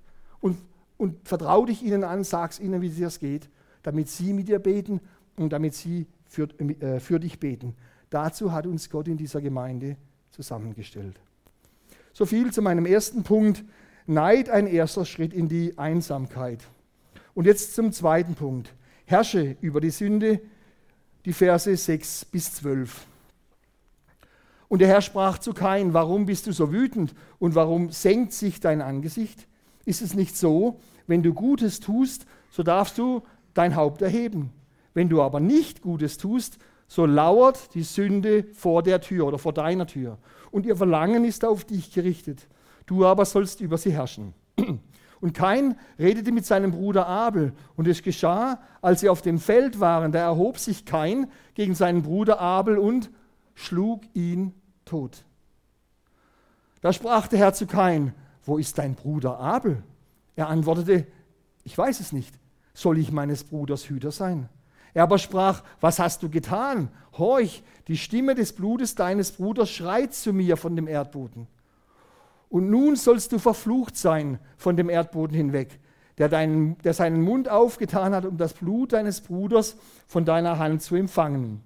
[0.41, 0.57] und
[0.97, 3.49] und vertrau dich ihnen an, sag's ihnen, wie es dir geht,
[3.83, 5.01] damit sie mit dir beten
[5.35, 7.75] und damit sie für, äh, für dich beten.
[8.09, 9.97] Dazu hat uns Gott in dieser Gemeinde
[10.31, 11.19] zusammengestellt.
[12.17, 13.65] So viel zu meinem ersten Punkt.
[14.07, 16.63] Neid ein erster Schritt in die Einsamkeit.
[17.33, 18.73] Und jetzt zum zweiten Punkt.
[19.03, 20.39] Herrsche über die Sünde,
[21.25, 23.05] die Verse 6 bis 12.
[24.69, 28.61] Und der Herr sprach zu Kain, warum bist du so wütend und warum senkt sich
[28.61, 29.45] dein Angesicht?
[29.83, 33.23] Ist es nicht so, wenn du Gutes tust, so darfst du
[33.53, 34.53] dein Haupt erheben.
[34.93, 39.53] Wenn du aber nicht Gutes tust, so lauert die Sünde vor der Tür oder vor
[39.53, 40.17] deiner Tür.
[40.51, 42.47] Und ihr Verlangen ist auf dich gerichtet.
[42.85, 44.33] Du aber sollst über sie herrschen.
[45.21, 47.53] Und Kain redete mit seinem Bruder Abel.
[47.75, 52.03] Und es geschah, als sie auf dem Feld waren, da erhob sich Kain gegen seinen
[52.03, 53.09] Bruder Abel und
[53.55, 55.25] schlug ihn tot.
[56.81, 59.81] Da sprach der Herr zu Kain, wo ist dein Bruder Abel?
[60.35, 61.07] Er antwortete,
[61.63, 62.37] ich weiß es nicht.
[62.73, 64.49] Soll ich meines Bruders Hüter sein?
[64.95, 66.87] Er aber sprach, was hast du getan?
[67.17, 71.47] Horch, die Stimme des Blutes deines Bruders schreit zu mir von dem Erdboden.
[72.49, 75.79] Und nun sollst du verflucht sein von dem Erdboden hinweg,
[76.17, 79.75] der, deinen, der seinen Mund aufgetan hat, um das Blut deines Bruders
[80.07, 81.61] von deiner Hand zu empfangen.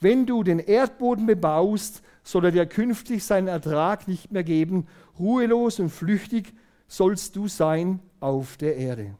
[0.00, 4.86] Wenn du den Erdboden bebaust, soll er dir künftig seinen Ertrag nicht mehr geben.
[5.18, 6.54] Ruhelos und flüchtig
[6.88, 9.14] sollst du sein auf der Erde.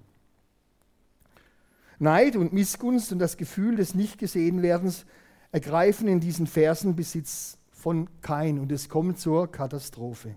[2.03, 5.07] Neid und Missgunst und das Gefühl des Nicht-Gesehen-Werdens
[5.53, 10.35] ergreifen in diesen Versen Besitz von Kain und es kommt zur Katastrophe.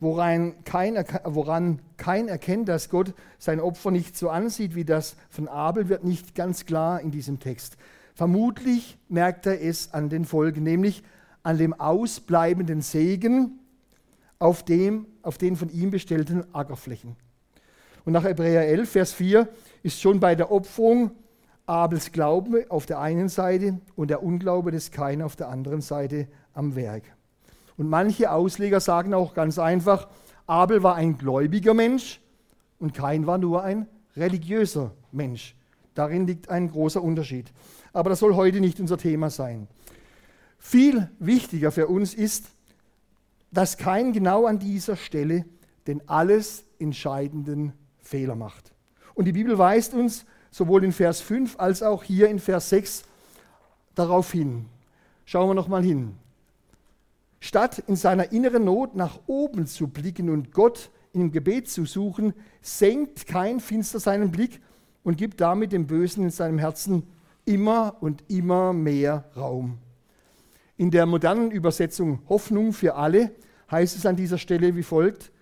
[0.00, 5.46] Woran kein, woran kein erkennt, dass Gott sein Opfer nicht so ansieht wie das von
[5.46, 7.76] Abel, wird nicht ganz klar in diesem Text.
[8.14, 11.02] Vermutlich merkt er es an den Folgen, nämlich
[11.42, 13.58] an dem ausbleibenden Segen
[14.38, 17.14] auf, dem, auf den von ihm bestellten Ackerflächen.
[18.04, 19.48] Und nach Hebräer 11, Vers 4
[19.82, 21.12] ist schon bei der Opferung
[21.66, 26.26] Abels Glaube auf der einen Seite und der Unglaube des Kain auf der anderen Seite
[26.54, 27.04] am Werk.
[27.76, 30.08] Und manche Ausleger sagen auch ganz einfach,
[30.46, 32.20] Abel war ein gläubiger Mensch
[32.78, 33.86] und Kain war nur ein
[34.16, 35.54] religiöser Mensch.
[35.94, 37.52] Darin liegt ein großer Unterschied.
[37.92, 39.68] Aber das soll heute nicht unser Thema sein.
[40.58, 42.46] Viel wichtiger für uns ist,
[43.50, 45.44] dass kein genau an dieser Stelle
[45.86, 47.72] den alles entscheidenden
[48.12, 48.72] Fehler macht.
[49.14, 53.04] Und die Bibel weist uns sowohl in Vers 5 als auch hier in Vers 6
[53.94, 54.66] darauf hin.
[55.24, 56.14] Schauen wir nochmal hin.
[57.40, 62.34] Statt in seiner inneren Not nach oben zu blicken und Gott im Gebet zu suchen,
[62.60, 64.60] senkt kein Finster seinen Blick
[65.04, 67.04] und gibt damit dem Bösen in seinem Herzen
[67.46, 69.78] immer und immer mehr Raum.
[70.76, 73.32] In der modernen Übersetzung Hoffnung für alle
[73.70, 75.32] heißt es an dieser Stelle wie folgt.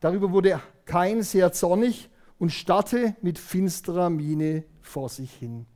[0.00, 5.66] Darüber wurde kein sehr zornig und starrte mit finsterer Miene vor sich hin.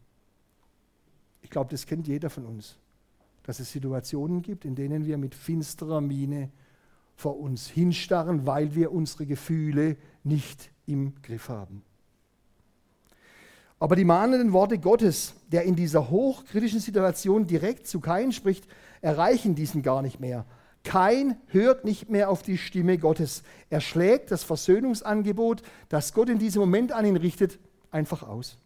[1.43, 2.77] Ich glaube, das kennt jeder von uns,
[3.43, 6.51] dass es Situationen gibt, in denen wir mit finsterer Miene
[7.17, 11.83] vor uns hinstarren, weil wir unsere Gefühle nicht im Griff haben.
[13.79, 18.67] Aber die mahnenden Worte Gottes, der in dieser hochkritischen Situation direkt zu Kain spricht,
[19.01, 20.45] erreichen diesen gar nicht mehr.
[20.83, 23.43] Kain hört nicht mehr auf die Stimme Gottes.
[23.69, 27.59] Er schlägt das Versöhnungsangebot, das Gott in diesem Moment an ihn richtet,
[27.91, 28.57] einfach aus.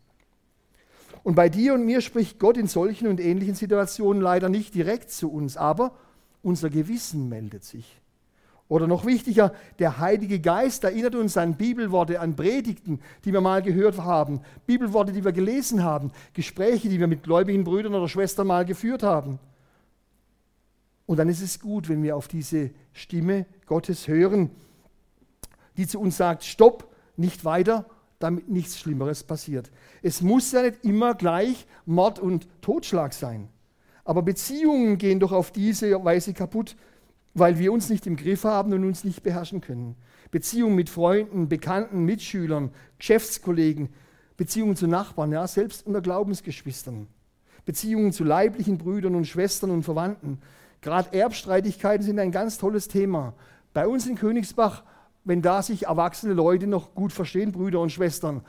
[1.24, 5.10] Und bei dir und mir spricht Gott in solchen und ähnlichen Situationen leider nicht direkt
[5.10, 5.92] zu uns, aber
[6.42, 8.00] unser Gewissen meldet sich.
[8.68, 13.62] Oder noch wichtiger, der Heilige Geist erinnert uns an Bibelworte, an Predigten, die wir mal
[13.62, 18.46] gehört haben, Bibelworte, die wir gelesen haben, Gespräche, die wir mit gläubigen Brüdern oder Schwestern
[18.46, 19.38] mal geführt haben.
[21.06, 24.50] Und dann ist es gut, wenn wir auf diese Stimme Gottes hören,
[25.76, 27.86] die zu uns sagt, stopp, nicht weiter,
[28.18, 29.70] damit nichts Schlimmeres passiert.
[30.02, 33.48] Es muss ja nicht immer gleich Mord und Totschlag sein.
[34.04, 36.76] Aber Beziehungen gehen doch auf diese Weise kaputt,
[37.34, 39.96] weil wir uns nicht im Griff haben und uns nicht beherrschen können.
[40.30, 43.88] Beziehungen mit Freunden, Bekannten, Mitschülern, Geschäftskollegen,
[44.36, 47.08] Beziehungen zu Nachbarn, ja, selbst unter Glaubensgeschwistern.
[47.64, 50.38] Beziehungen zu leiblichen Brüdern und Schwestern und Verwandten.
[50.84, 53.34] Gerade Erbstreitigkeiten sind ein ganz tolles Thema.
[53.72, 54.84] Bei uns in Königsbach,
[55.24, 58.42] wenn da sich erwachsene Leute noch gut verstehen, Brüder und Schwestern,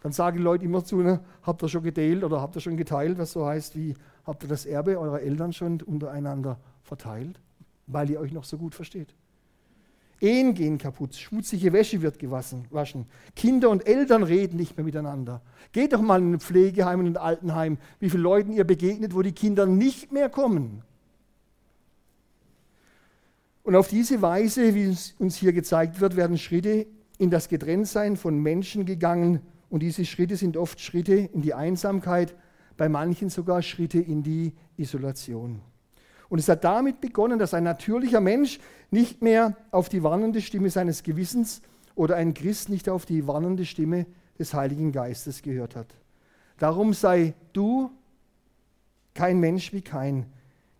[0.00, 2.76] dann sagen die Leute immer zu, ne, habt ihr schon geteilt oder habt ihr schon
[2.76, 3.94] geteilt, was so heißt wie,
[4.26, 7.38] habt ihr das Erbe eurer Eltern schon untereinander verteilt?
[7.86, 9.14] weil ihr euch noch so gut versteht.
[10.20, 13.06] Ehen gehen kaputt, schmutzige Wäsche wird gewaschen, waschen.
[13.34, 15.42] Kinder und Eltern reden nicht mehr miteinander.
[15.72, 19.22] Geht doch mal in ein Pflegeheim und ein Altenheim, wie viele Leuten ihr begegnet, wo
[19.22, 20.82] die Kinder nicht mehr kommen.
[23.64, 26.86] Und auf diese Weise, wie es uns hier gezeigt wird, werden Schritte
[27.18, 32.34] in das Getrenntsein von Menschen gegangen und diese Schritte sind oft Schritte in die Einsamkeit,
[32.76, 35.62] bei manchen sogar Schritte in die Isolation.
[36.28, 38.58] Und es hat damit begonnen, dass ein natürlicher Mensch
[38.90, 41.62] nicht mehr auf die warnende Stimme seines Gewissens
[41.94, 44.06] oder ein Christ nicht auf die warnende Stimme
[44.38, 45.86] des Heiligen Geistes gehört hat.
[46.58, 47.90] Darum sei du
[49.14, 50.26] kein Mensch wie kein,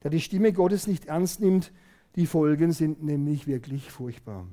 [0.03, 1.73] der die Stimme Gottes nicht ernst nimmt.
[2.17, 4.47] Die Folgen sind nämlich wirklich furchtbar.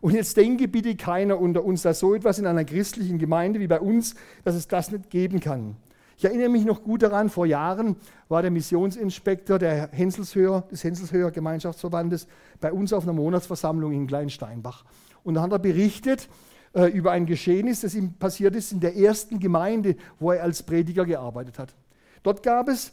[0.00, 3.66] Und jetzt denke bitte keiner unter uns, dass so etwas in einer christlichen Gemeinde wie
[3.66, 5.76] bei uns, dass es das nicht geben kann.
[6.16, 7.96] Ich erinnere mich noch gut daran, vor Jahren
[8.28, 12.26] war der Missionsinspektor der Henselshöher, des Henselshöher Gemeinschaftsverbandes
[12.60, 14.84] bei uns auf einer Monatsversammlung in Kleinsteinbach.
[15.22, 16.28] Und da hat er berichtet
[16.74, 20.62] äh, über ein Geschehnis, das ihm passiert ist in der ersten Gemeinde, wo er als
[20.62, 21.74] Prediger gearbeitet hat.
[22.22, 22.90] Dort gab es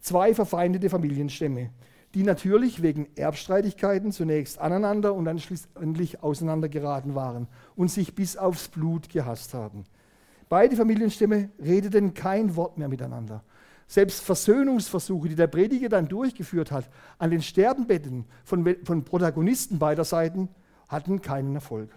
[0.00, 1.70] zwei verfeindete Familienstämme,
[2.14, 7.46] die natürlich wegen Erbstreitigkeiten zunächst aneinander und dann schließlich auseinandergeraten waren
[7.76, 9.84] und sich bis aufs Blut gehasst haben.
[10.48, 13.44] Beide Familienstämme redeten kein Wort mehr miteinander.
[13.86, 20.04] Selbst Versöhnungsversuche, die der Prediger dann durchgeführt hat, an den Sterbenbetten von, von Protagonisten beider
[20.04, 20.48] Seiten,
[20.88, 21.90] hatten keinen Erfolg.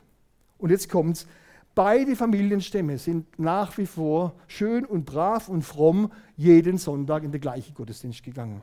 [0.58, 1.28] Und jetzt kommt's.
[1.76, 7.42] Beide Familienstämme sind nach wie vor schön und brav und fromm jeden Sonntag in den
[7.42, 8.62] gleichen Gottesdienst gegangen.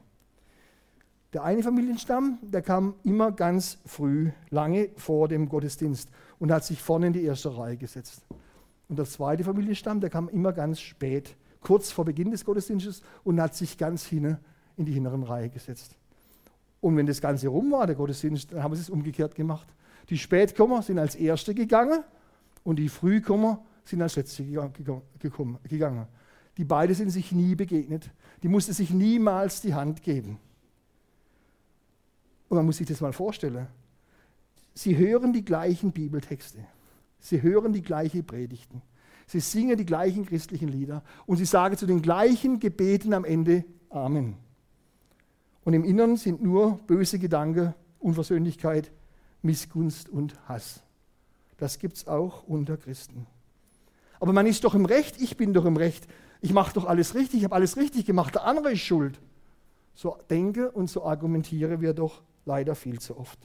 [1.32, 6.82] Der eine Familienstamm, der kam immer ganz früh, lange vor dem Gottesdienst und hat sich
[6.82, 8.22] vorne in die erste Reihe gesetzt.
[8.88, 13.40] Und der zweite Familienstamm, der kam immer ganz spät, kurz vor Beginn des Gottesdienstes und
[13.40, 14.38] hat sich ganz hinten
[14.76, 15.96] in die hinteren Reihe gesetzt.
[16.80, 19.68] Und wenn das Ganze rum war, der Gottesdienst, dann haben sie es umgekehrt gemacht.
[20.08, 22.02] Die Spätkommer sind als Erste gegangen
[22.64, 26.06] und die Frühkommer sind als Letzte gegangen.
[26.56, 28.10] Die beiden sind sich nie begegnet.
[28.42, 30.38] Die mussten sich niemals die Hand geben.
[32.50, 33.68] Und man muss sich das mal vorstellen.
[34.74, 36.58] Sie hören die gleichen Bibeltexte.
[37.20, 38.82] Sie hören die gleichen Predigten.
[39.26, 43.64] Sie singen die gleichen christlichen Lieder und sie sagen zu den gleichen Gebeten am Ende
[43.88, 44.34] Amen.
[45.62, 48.90] Und im Inneren sind nur böse Gedanken, Unversöhnlichkeit,
[49.42, 50.82] Missgunst und Hass.
[51.56, 53.28] Das gibt es auch unter Christen.
[54.18, 56.08] Aber man ist doch im Recht, ich bin doch im Recht,
[56.40, 59.20] ich mache doch alles richtig, ich habe alles richtig gemacht, der andere ist schuld.
[59.94, 63.38] So denke und so argumentiere wir doch leider viel zu oft.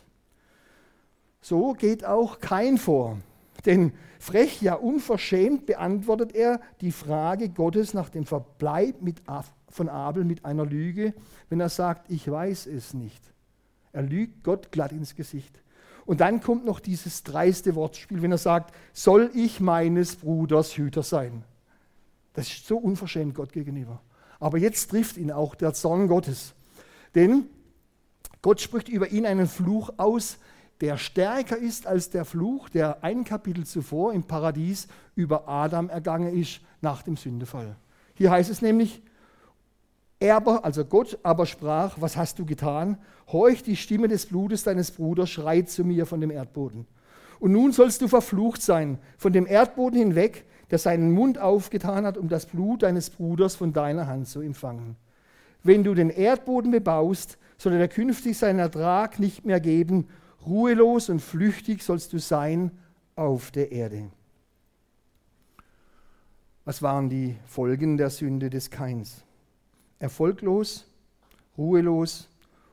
[1.41, 3.19] So geht auch kein vor.
[3.65, 8.95] Denn frech, ja unverschämt beantwortet er die Frage Gottes nach dem Verbleib
[9.69, 11.13] von Abel mit einer Lüge,
[11.49, 13.21] wenn er sagt, ich weiß es nicht.
[13.91, 15.61] Er lügt Gott glatt ins Gesicht.
[16.05, 21.01] Und dann kommt noch dieses dreiste Wortspiel, wenn er sagt, soll ich meines Bruders Hüter
[21.01, 21.43] sein?
[22.33, 24.01] Das ist so unverschämt Gott gegenüber.
[24.39, 26.53] Aber jetzt trifft ihn auch der Zorn Gottes.
[27.15, 27.45] Denn
[28.45, 30.37] Gott spricht über ihn einen Fluch aus,
[30.79, 36.31] der stärker ist als der Fluch, der ein Kapitel zuvor im Paradies über Adam ergangen
[36.39, 37.75] ist nach dem Sündefall.
[38.13, 39.01] Hier heißt es nämlich,
[40.19, 42.99] er, also Gott aber sprach, was hast du getan?
[43.31, 46.85] Horch, die Stimme des Blutes deines Bruders schreit zu mir von dem Erdboden.
[47.39, 52.15] Und nun sollst du verflucht sein von dem Erdboden hinweg, der seinen Mund aufgetan hat,
[52.15, 54.97] um das Blut deines Bruders von deiner Hand zu empfangen.
[55.63, 60.07] Wenn du den Erdboden bebaust, soll er künftig seinen Ertrag nicht mehr geben.
[60.45, 62.71] Ruhelos und flüchtig sollst du sein
[63.15, 64.11] auf der Erde.
[66.65, 69.23] Was waren die Folgen der Sünde des Kains?
[69.99, 70.87] Erfolglos,
[71.57, 72.27] ruhelos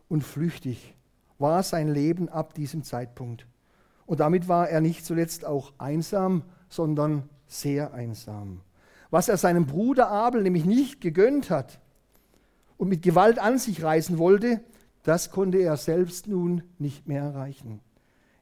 [0.08, 0.94] und flüchtig
[1.38, 3.46] war sein Leben ab diesem Zeitpunkt.
[4.06, 8.60] Und damit war er nicht zuletzt auch einsam, sondern sehr einsam.
[9.10, 11.80] Was er seinem Bruder Abel nämlich nicht gegönnt hat
[12.78, 14.60] und mit Gewalt an sich reißen wollte,
[15.02, 17.80] das konnte er selbst nun nicht mehr erreichen.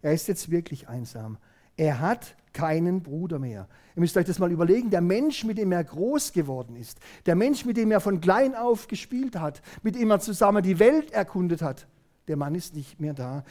[0.03, 1.39] Er ist jetzt wirklich einsam.
[1.77, 3.69] Er hat keinen Bruder mehr.
[3.95, 4.91] Ihr müsst euch das mal überlegen.
[4.91, 8.55] Der Mensch, mit dem er groß geworden ist, der Mensch, mit dem er von klein
[8.55, 11.87] auf gespielt hat, mit dem er zusammen die Welt erkundet hat,
[12.29, 13.45] der Mann ist nicht mehr da.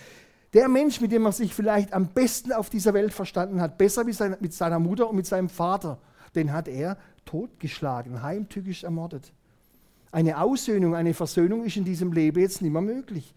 [0.54, 4.04] Der Mensch, mit dem er sich vielleicht am besten auf dieser Welt verstanden hat, besser
[4.04, 6.00] mit seiner Mutter und mit seinem Vater,
[6.36, 9.32] den hat er totgeschlagen, heimtückisch ermordet.
[10.12, 13.34] Eine Aussöhnung, eine Versöhnung ist in diesem Leben jetzt nicht mehr möglich.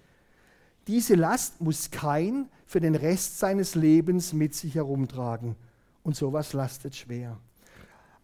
[0.87, 5.55] Diese Last muss kein für den Rest seines Lebens mit sich herumtragen.
[6.03, 7.39] Und sowas lastet schwer.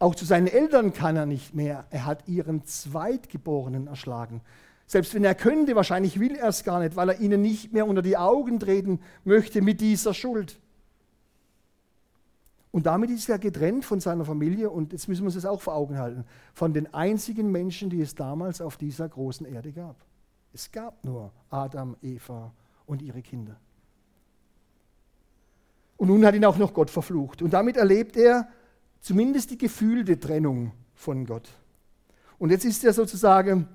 [0.00, 1.86] Auch zu seinen Eltern kann er nicht mehr.
[1.90, 4.40] Er hat ihren Zweitgeborenen erschlagen.
[4.86, 7.86] Selbst wenn er könnte, wahrscheinlich will er es gar nicht, weil er ihnen nicht mehr
[7.86, 10.58] unter die Augen treten möchte mit dieser Schuld.
[12.70, 15.60] Und damit ist er getrennt von seiner Familie und jetzt müssen wir uns das auch
[15.60, 19.96] vor Augen halten, von den einzigen Menschen, die es damals auf dieser großen Erde gab.
[20.52, 22.52] Es gab nur Adam, Eva
[22.86, 23.56] und ihre Kinder.
[25.96, 27.42] Und nun hat ihn auch noch Gott verflucht.
[27.42, 28.48] Und damit erlebt er
[29.00, 31.48] zumindest die gefühlte Trennung von Gott.
[32.38, 33.66] Und jetzt ist er sozusagen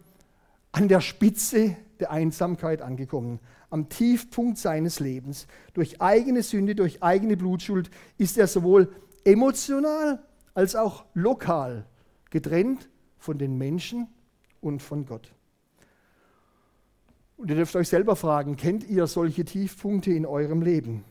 [0.71, 3.39] an der Spitze der Einsamkeit angekommen,
[3.73, 5.47] am Tiefpunkt seines Lebens.
[5.73, 8.93] Durch eigene Sünde, durch eigene Blutschuld ist er sowohl
[9.25, 11.87] emotional als auch lokal
[12.29, 14.07] getrennt von den Menschen
[14.61, 15.33] und von Gott.
[17.35, 21.03] Und ihr dürft euch selber fragen, kennt ihr solche Tiefpunkte in eurem Leben?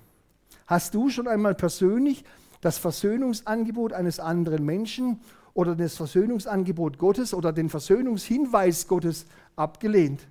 [0.68, 2.22] Hast du schon einmal persönlich
[2.61, 5.20] das Versöhnungsangebot eines anderen Menschen
[5.53, 10.29] oder das Versöhnungsangebot Gottes oder den Versöhnungshinweis Gottes abgelehnt?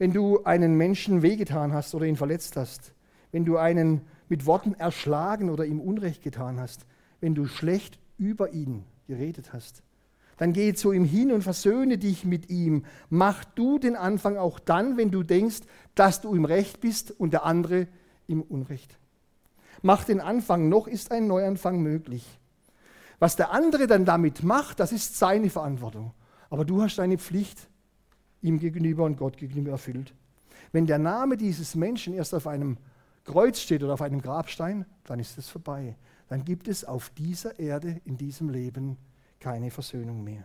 [0.00, 2.94] Wenn du einen Menschen wehgetan hast oder ihn verletzt hast,
[3.32, 6.86] wenn du einen mit Worten erschlagen oder ihm Unrecht getan hast,
[7.20, 9.82] wenn du schlecht über ihn geredet hast,
[10.38, 12.86] dann geh zu ihm hin und versöhne dich mit ihm.
[13.10, 15.60] Mach du den Anfang auch dann, wenn du denkst,
[15.94, 17.86] dass du im Recht bist und der andere
[18.26, 18.98] im Unrecht.
[19.82, 22.26] Mach den Anfang, noch ist ein Neuanfang möglich.
[23.18, 26.14] Was der andere dann damit macht, das ist seine Verantwortung.
[26.48, 27.68] Aber du hast deine Pflicht
[28.42, 30.14] ihm gegenüber und Gott gegenüber erfüllt.
[30.72, 32.76] Wenn der Name dieses Menschen erst auf einem
[33.24, 35.96] Kreuz steht oder auf einem Grabstein, dann ist es vorbei.
[36.28, 38.96] Dann gibt es auf dieser Erde, in diesem Leben,
[39.40, 40.44] keine Versöhnung mehr.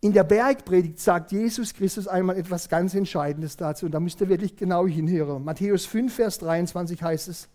[0.00, 4.28] In der Bergpredigt sagt Jesus Christus einmal etwas ganz Entscheidendes dazu und da müsst ihr
[4.28, 5.42] wirklich genau hinhören.
[5.42, 7.48] Matthäus 5, Vers 23 heißt es,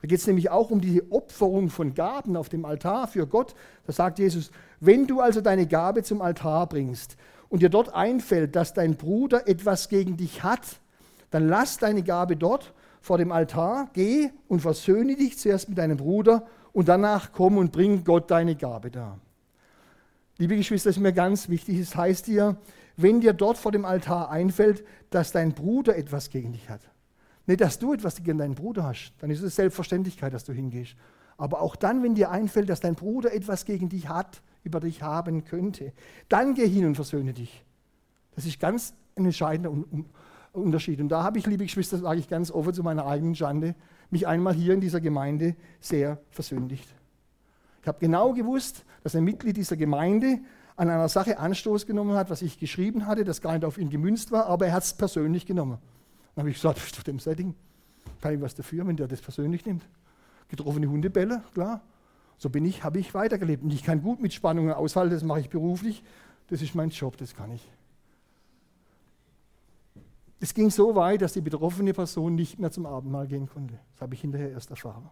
[0.00, 3.56] da geht es nämlich auch um die Opferung von Gaben auf dem Altar für Gott.
[3.84, 7.16] Da sagt Jesus, wenn du also deine Gabe zum Altar bringst
[7.48, 10.80] und dir dort einfällt, dass dein Bruder etwas gegen dich hat,
[11.30, 15.96] dann lass deine Gabe dort vor dem Altar, geh und versöhne dich zuerst mit deinem
[15.96, 19.18] Bruder und danach komm und bring Gott deine Gabe dar.
[20.36, 21.78] Liebe Geschwister, das ist mir ganz wichtig.
[21.78, 22.56] Es heißt dir,
[22.96, 26.80] wenn dir dort vor dem Altar einfällt, dass dein Bruder etwas gegen dich hat.
[27.46, 30.96] Nicht, dass du etwas gegen deinen Bruder hast, dann ist es Selbstverständlichkeit, dass du hingehst.
[31.38, 35.02] Aber auch dann, wenn dir einfällt, dass dein Bruder etwas gegen dich hat, über dich
[35.02, 35.92] haben könnte,
[36.28, 37.64] dann geh hin und versöhne dich.
[38.34, 39.72] Das ist ganz ein entscheidender
[40.52, 41.00] Unterschied.
[41.00, 43.74] Und da habe ich, liebe Geschwister, sage ich ganz offen zu meiner eigenen Schande,
[44.10, 46.88] mich einmal hier in dieser Gemeinde sehr versündigt.
[47.82, 50.40] Ich habe genau gewusst, dass ein Mitglied dieser Gemeinde
[50.76, 53.90] an einer Sache Anstoß genommen hat, was ich geschrieben hatte, das gar nicht auf ihn
[53.90, 55.78] gemünzt war, aber er hat es persönlich genommen.
[56.34, 57.54] Dann habe ich gesagt, auf dem Setting
[58.20, 59.82] kann ich was dafür, wenn der das persönlich nimmt.
[60.48, 61.80] Getroffene Hundebälle, klar.
[62.38, 63.62] So bin ich, habe ich weitergelebt.
[63.62, 66.02] Und ich kann gut mit Spannungen aushalten, das mache ich beruflich.
[66.48, 67.68] Das ist mein Job, das kann ich.
[70.40, 73.74] Es ging so weit, dass die betroffene Person nicht mehr zum Abendmahl gehen konnte.
[73.92, 75.10] Das habe ich hinterher erst erfahren.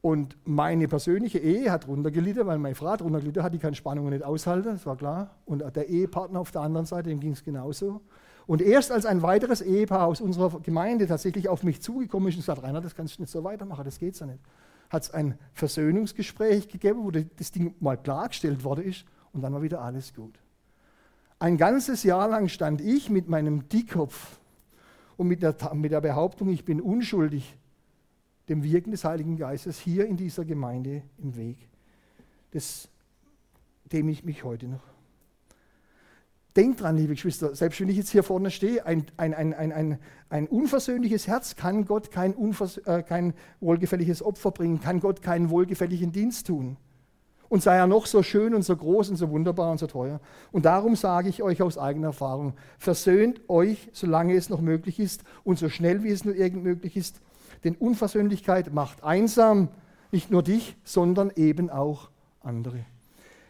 [0.00, 4.24] Und meine persönliche Ehe hat runtergelitten, weil meine Frau runtergelitten hat, die kann Spannungen nicht
[4.24, 5.30] aushalten, das war klar.
[5.46, 8.00] Und der Ehepartner auf der anderen Seite, dem ging es genauso.
[8.46, 12.42] Und erst als ein weiteres Ehepaar aus unserer Gemeinde tatsächlich auf mich zugekommen ist und
[12.42, 14.40] gesagt, Rainer, das kannst du nicht so weitermachen, das geht so nicht,
[14.94, 19.60] hat es ein Versöhnungsgespräch gegeben, wo das Ding mal klargestellt worden ist und dann war
[19.60, 20.38] wieder alles gut.
[21.38, 24.38] Ein ganzes Jahr lang stand ich mit meinem Dickkopf
[25.18, 27.58] und mit der, mit der Behauptung, ich bin unschuldig,
[28.48, 31.68] dem Wirken des Heiligen Geistes hier in dieser Gemeinde im Weg.
[32.52, 32.88] Das,
[33.92, 34.93] dem ich mich heute noch.
[36.56, 39.72] Denkt dran, liebe Geschwister, selbst wenn ich jetzt hier vorne stehe, ein, ein, ein, ein,
[39.72, 42.34] ein, ein unversöhnliches Herz kann Gott kein,
[42.84, 46.76] äh, kein wohlgefälliges Opfer bringen, kann Gott keinen wohlgefälligen Dienst tun
[47.48, 50.20] und sei er noch so schön und so groß und so wunderbar und so teuer.
[50.50, 55.22] Und darum sage ich euch aus eigener Erfahrung, versöhnt euch, solange es noch möglich ist
[55.44, 57.20] und so schnell wie es nur irgend möglich ist,
[57.62, 59.68] denn Unversöhnlichkeit macht einsam,
[60.10, 62.80] nicht nur dich, sondern eben auch andere.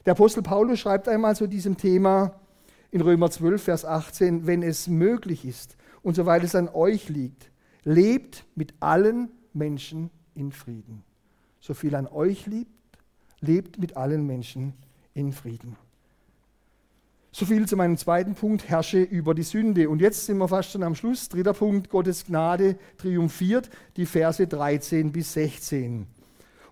[0.06, 2.34] Der Apostel Paulus schreibt einmal zu diesem Thema
[2.94, 7.50] in Römer 12, Vers 18, wenn es möglich ist und soweit es an euch liegt,
[7.82, 11.02] lebt mit allen Menschen in Frieden.
[11.58, 12.70] So viel an euch liegt,
[13.40, 14.74] lebt mit allen Menschen
[15.12, 15.76] in Frieden.
[17.32, 19.90] So viel zu meinem zweiten Punkt, herrsche über die Sünde.
[19.90, 21.28] Und jetzt sind wir fast schon am Schluss.
[21.28, 26.06] Dritter Punkt, Gottes Gnade triumphiert, die Verse 13 bis 16.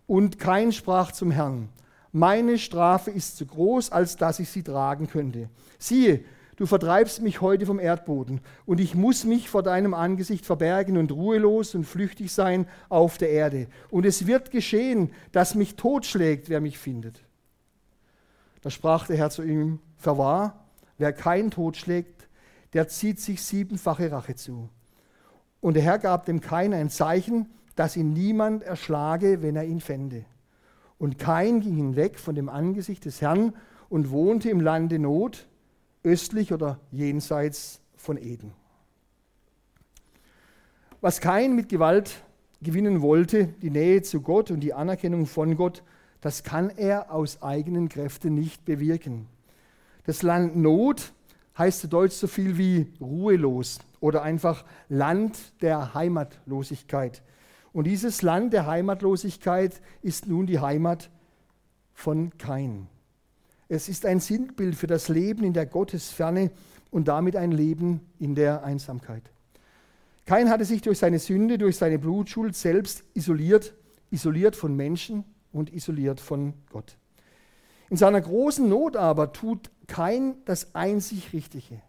[0.07, 1.69] Und kein sprach zum Herrn,
[2.13, 5.49] meine Strafe ist zu groß, als dass ich sie tragen könnte.
[5.79, 6.25] Siehe,
[6.57, 11.11] du vertreibst mich heute vom Erdboden, und ich muss mich vor deinem Angesicht verbergen und
[11.11, 13.67] ruhelos und flüchtig sein auf der Erde.
[13.91, 17.25] Und es wird geschehen, dass mich totschlägt, wer mich findet.
[18.61, 20.67] Da sprach der Herr zu ihm, verwahr,
[20.99, 22.29] wer kein Tod schlägt,
[22.75, 24.69] der zieht sich siebenfache Rache zu.
[25.61, 29.81] Und der Herr gab dem Kain ein Zeichen, dass ihn niemand erschlage, wenn er ihn
[29.81, 30.25] fände.
[31.03, 33.55] Und Kain ging hinweg von dem Angesicht des Herrn
[33.89, 35.49] und wohnte im Lande Not,
[36.05, 38.53] östlich oder jenseits von Eden.
[41.01, 42.23] Was kein mit Gewalt
[42.61, 45.83] gewinnen wollte, die Nähe zu Gott und die Anerkennung von Gott,
[46.21, 49.27] das kann er aus eigenen Kräften nicht bewirken.
[50.07, 51.13] Das Land Not
[51.59, 57.25] heißt zu Deutsch so viel wie ruhelos oder einfach Land der Heimatlosigkeit.
[57.73, 61.11] Und dieses Land der Heimatlosigkeit ist nun die Heimat
[61.95, 62.89] von Kain.
[63.69, 66.51] Es ist ein Sinnbild für das Leben in der Gottesferne
[66.91, 69.23] und damit ein Leben in der Einsamkeit.
[70.27, 73.75] Kain hatte sich durch seine Sünde, durch seine Blutschuld selbst isoliert,
[74.11, 76.97] isoliert von Menschen und isoliert von Gott.
[77.89, 81.81] In seiner großen Not aber tut Kain das einzig Richtige.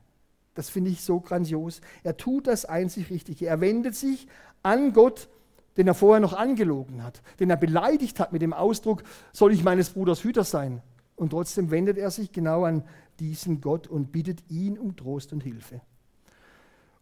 [0.56, 1.82] Das finde ich so grandios.
[2.04, 3.48] Er tut das einzig Richtige.
[3.48, 4.28] Er wendet sich
[4.62, 5.30] an Gott,
[5.78, 9.64] den er vorher noch angelogen hat, den er beleidigt hat mit dem Ausdruck, soll ich
[9.64, 10.82] meines Bruders Hüter sein?
[11.16, 12.84] Und trotzdem wendet er sich genau an
[13.20, 15.82] diesen Gott und bittet ihn um Trost und Hilfe.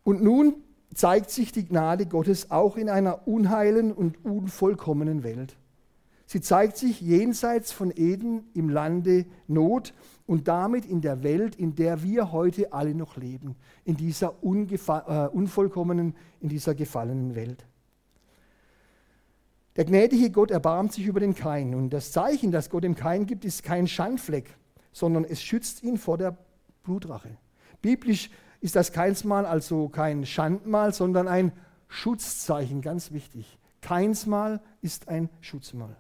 [0.04, 0.56] Und nun
[0.94, 5.56] zeigt sich die Gnade Gottes auch in einer unheilen und unvollkommenen Welt.
[6.26, 9.94] Sie zeigt sich jenseits von Eden im Lande Not
[10.26, 15.28] und damit in der Welt, in der wir heute alle noch leben, in dieser äh,
[15.28, 17.66] unvollkommenen, in dieser gefallenen Welt.
[19.78, 23.26] Der gnädige Gott erbarmt sich über den Kain und das Zeichen, das Gott dem Kain
[23.26, 24.54] gibt, ist kein Schandfleck,
[24.92, 26.38] sondern es schützt ihn vor der
[26.84, 27.38] Blutrache.
[27.82, 31.54] Biblisch ist das keinsmal also kein Schandmal, sondern ein
[31.88, 33.58] Schutzzeichen, ganz wichtig.
[33.82, 35.96] Keinsmal ist ein Schutzmal.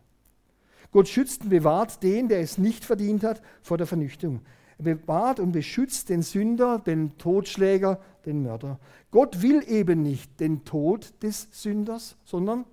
[0.91, 4.41] Gott schützt und bewahrt den, der es nicht verdient hat, vor der Vernichtung.
[4.77, 8.79] Er bewahrt und beschützt den Sünder, den Totschläger, den Mörder.
[9.09, 12.65] Gott will eben nicht den Tod des Sünders, sondern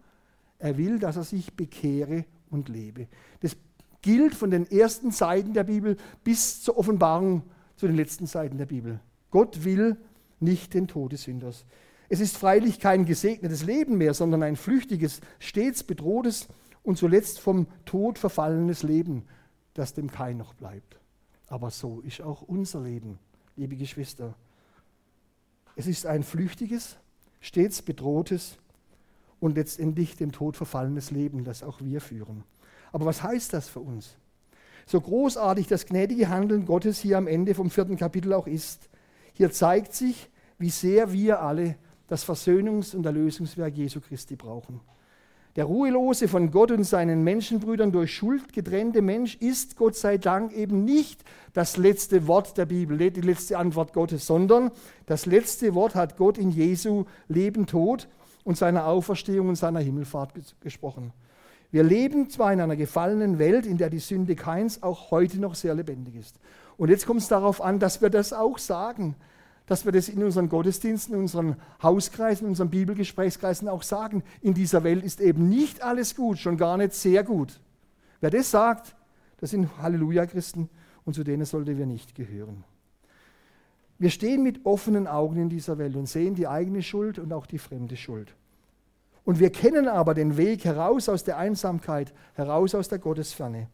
[0.59, 3.09] er will, dass er sich bekehre und lebe.
[3.41, 3.57] Das
[4.03, 7.43] gilt von den ersten Seiten der Bibel bis zur Offenbarung
[7.77, 9.01] zu den letzten Seiten der Bibel.
[9.31, 9.97] Gott will
[10.41, 11.65] nicht den Tod des Sünders.
[12.09, 16.49] Es ist freilich kein gesegnetes Leben mehr, sondern ein flüchtiges, stets bedrohtes
[16.83, 19.25] und zuletzt vom Tod verfallenes Leben,
[19.75, 20.99] das dem kein noch bleibt.
[21.49, 23.19] Aber so ist auch unser Leben,
[23.57, 24.35] liebe Geschwister.
[25.77, 26.97] Es ist ein flüchtiges,
[27.41, 28.59] stets bedrohtes
[29.41, 32.45] und letztendlich dem Tod verfallenes Leben, das auch wir führen.
[32.93, 34.16] Aber was heißt das für uns?
[34.86, 38.89] So großartig das gnädige Handeln Gottes hier am Ende vom vierten Kapitel auch ist,
[39.34, 41.76] hier zeigt sich, wie sehr wir alle
[42.09, 44.80] das Versöhnungs- und Erlösungswerk Jesu Christi brauchen.
[45.57, 50.53] Der ruhelose, von Gott und seinen Menschenbrüdern durch Schuld getrennte Mensch ist Gott sei Dank
[50.53, 54.70] eben nicht das letzte Wort der Bibel, die letzte Antwort Gottes, sondern
[55.07, 58.09] das letzte Wort hat Gott in Jesu Leben, Tod
[58.49, 60.33] und seiner Auferstehung und seiner Himmelfahrt
[60.63, 61.13] gesprochen.
[61.71, 65.55] Wir leben zwar in einer gefallenen Welt, in der die Sünde Keins auch heute noch
[65.55, 66.41] sehr lebendig ist.
[66.79, 69.17] Und jetzt kommt es darauf an, dass wir das auch sagen,
[69.67, 74.23] dass wir das in unseren Gottesdiensten, in unseren Hauskreisen, in unseren Bibelgesprächskreisen auch sagen.
[74.41, 77.61] In dieser Welt ist eben nicht alles gut, schon gar nicht sehr gut.
[78.23, 78.97] Wer das sagt,
[79.41, 80.71] das sind Halleluja-Christen
[81.05, 82.65] und zu denen sollten wir nicht gehören.
[83.99, 87.45] Wir stehen mit offenen Augen in dieser Welt und sehen die eigene Schuld und auch
[87.45, 88.33] die fremde Schuld.
[89.29, 93.68] Und wir kennen aber den Weg heraus aus der Einsamkeit, heraus aus der Gottesferne.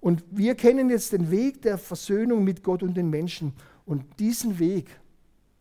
[0.00, 3.52] Und wir kennen jetzt den Weg der Versöhnung mit Gott und den Menschen.
[3.84, 4.98] Und diesen Weg,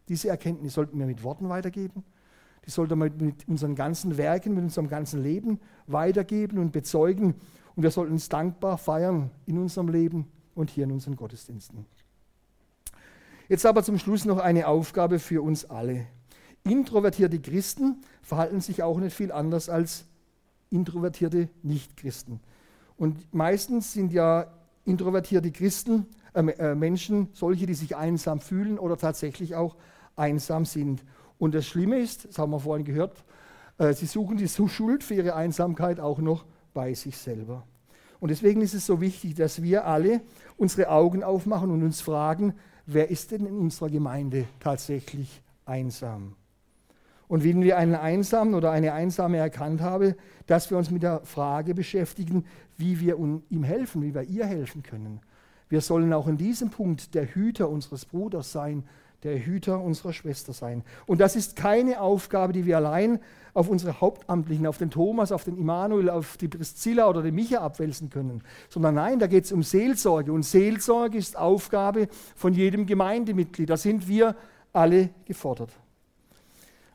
[0.08, 2.06] diese Erkenntnis sollten wir mit Worten weitergeben.
[2.66, 7.36] Die sollten wir mit unseren ganzen Werken, mit unserem ganzen Leben weitergeben und bezeugen.
[7.76, 11.86] Und wir sollten uns dankbar feiern in unserem Leben und hier in unseren Gottesdiensten.
[13.50, 16.08] Jetzt aber zum Schluss noch eine Aufgabe für uns alle.
[16.64, 20.04] Introvertierte Christen verhalten sich auch nicht viel anders als
[20.70, 22.42] introvertierte Nichtchristen.
[22.98, 24.48] Und meistens sind ja
[24.84, 29.78] introvertierte Christen, äh, äh, Menschen solche, die sich einsam fühlen oder tatsächlich auch
[30.18, 31.06] einsam sind.
[31.40, 33.24] Und das Schlimme ist, das haben wir vorhin gehört,
[33.78, 37.66] äh, sie suchen die Schuld für ihre Einsamkeit auch noch bei sich selber.
[38.20, 40.20] Und deswegen ist es so wichtig, dass wir alle
[40.58, 42.56] unsere Augen aufmachen und uns fragen,
[42.86, 46.36] wer ist denn in unserer Gemeinde tatsächlich einsam?
[47.28, 50.16] Und wenn wir einen Einsamen oder eine Einsame erkannt haben,
[50.46, 52.46] dass wir uns mit der Frage beschäftigen,
[52.78, 55.20] wie wir ihm helfen, wie wir ihr helfen können.
[55.70, 58.84] Wir sollen auch in diesem Punkt der Hüter unseres Bruders sein,
[59.24, 60.84] der Hüter unserer Schwester sein.
[61.06, 63.20] Und das ist keine Aufgabe, die wir allein
[63.54, 67.60] auf unsere Hauptamtlichen, auf den Thomas, auf den Immanuel, auf die Priscilla oder den Micha
[67.60, 70.32] abwälzen können, sondern nein, da geht es um Seelsorge.
[70.32, 73.70] Und Seelsorge ist Aufgabe von jedem Gemeindemitglied.
[73.70, 74.36] Da sind wir
[74.72, 75.72] alle gefordert.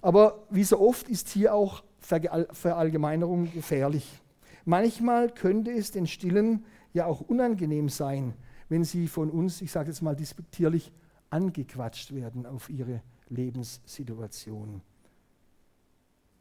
[0.03, 4.21] Aber wie so oft ist hier auch Verallgemeinerung gefährlich.
[4.65, 8.35] Manchmal könnte es den Stillen ja auch unangenehm sein,
[8.69, 10.93] wenn sie von uns, ich sage jetzt mal despektierlich,
[11.31, 14.83] angequatscht werden auf ihre Lebenssituation.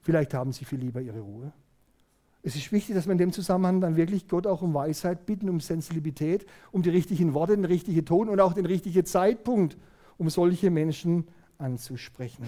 [0.02, 1.54] Vielleicht haben sie viel lieber ihre Ruhe.
[2.44, 5.48] Es ist wichtig, dass wir in dem Zusammenhang dann wirklich Gott auch um Weisheit bitten,
[5.48, 9.78] um Sensibilität, um die richtigen Worte, den richtigen Ton und auch den richtigen Zeitpunkt,
[10.18, 11.28] um solche Menschen
[11.60, 12.46] anzusprechen.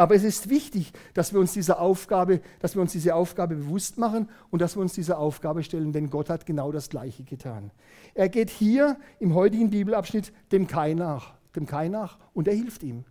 [0.00, 3.98] Aber es ist wichtig, dass wir uns diese Aufgabe, dass wir uns diese Aufgabe bewusst
[3.98, 7.70] machen und dass wir uns dieser Aufgabe stellen, denn Gott hat genau das Gleiche getan.
[8.14, 12.82] Er geht hier im heutigen Bibelabschnitt dem Kai nach, dem Kai nach und er hilft
[12.82, 13.04] ihm.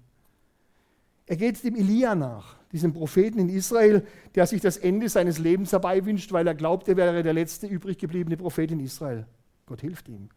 [1.27, 5.71] Er geht dem Elia nach, diesem Propheten in Israel, der sich das Ende seines Lebens
[5.71, 9.27] herbei wünscht, weil er glaubt, er wäre der letzte übrig gebliebene Prophet in Israel.
[9.67, 10.29] Gott hilft ihm.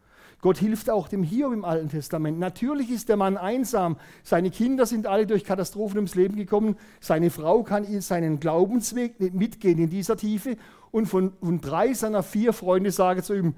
[0.42, 2.40] Gott hilft auch dem Hiob im Alten Testament.
[2.40, 3.96] Natürlich ist der Mann einsam.
[4.24, 6.76] Seine Kinder sind alle durch Katastrophen ums Leben gekommen.
[7.00, 10.56] Seine Frau kann ihn seinen Glaubensweg nicht mitgehen in dieser Tiefe.
[10.90, 13.54] Und von, von drei seiner vier Freunde sagen zu ihm,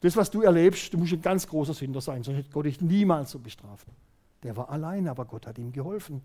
[0.00, 2.80] das, was du erlebst, du musst ein ganz großer Sünder sein, sonst hätte Gott dich
[2.80, 3.86] niemals so bestraft.
[4.42, 6.20] Der war allein, aber Gott hat ihm geholfen.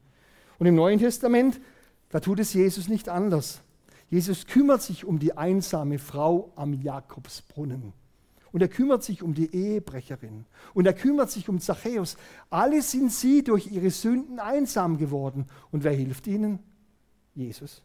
[0.57, 1.61] Und im Neuen Testament,
[2.09, 3.61] da tut es Jesus nicht anders.
[4.09, 7.93] Jesus kümmert sich um die einsame Frau am Jakobsbrunnen.
[8.51, 10.45] Und er kümmert sich um die Ehebrecherin.
[10.73, 12.17] Und er kümmert sich um Zachäus.
[12.49, 15.45] Alle sind sie durch ihre Sünden einsam geworden.
[15.71, 16.59] Und wer hilft ihnen?
[17.35, 17.83] Jesus.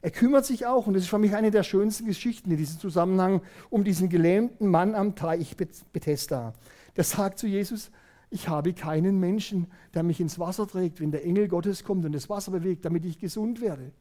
[0.00, 2.80] Er kümmert sich auch, und das ist für mich eine der schönsten Geschichten in diesem
[2.80, 3.40] Zusammenhang,
[3.70, 6.54] um diesen gelähmten Mann am Teich Bethesda.
[6.96, 7.90] Der sagt zu Jesus,
[8.28, 12.12] ich habe keinen Menschen, der mich ins Wasser trägt, wenn der Engel Gottes kommt und
[12.12, 13.92] das Wasser bewegt, damit ich gesund werde.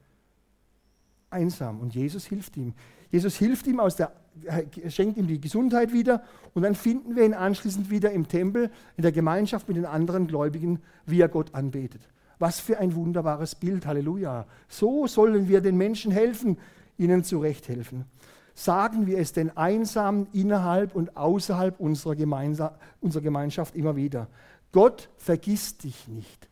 [1.31, 1.79] Einsam.
[1.79, 2.73] Und Jesus hilft ihm.
[3.09, 4.11] Jesus hilft ihm aus der
[4.87, 6.23] schenkt ihm die Gesundheit wieder
[6.53, 10.27] und dann finden wir ihn anschließend wieder im Tempel, in der Gemeinschaft mit den anderen
[10.27, 12.01] Gläubigen, wie er Gott anbetet.
[12.39, 14.47] Was für ein wunderbares Bild, Halleluja.
[14.67, 16.57] So sollen wir den Menschen helfen,
[16.97, 18.05] ihnen zurechthelfen.
[18.55, 24.27] Sagen wir es den Einsamen innerhalb und außerhalb unserer, unserer Gemeinschaft immer wieder.
[24.71, 26.47] Gott vergisst dich nicht.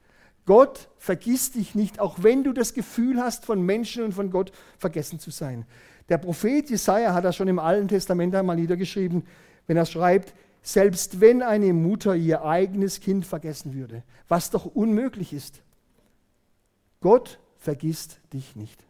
[0.49, 4.51] Gott vergisst dich nicht, auch wenn du das Gefühl hast, von Menschen und von Gott
[4.79, 5.63] vergessen zu sein.
[6.09, 9.27] Der Prophet Jesaja hat das schon im Alten Testament einmal niedergeschrieben,
[9.67, 10.33] wenn er schreibt,
[10.63, 15.61] selbst wenn eine Mutter ihr eigenes Kind vergessen würde, was doch unmöglich ist,
[16.99, 18.83] Gott vergisst dich nicht.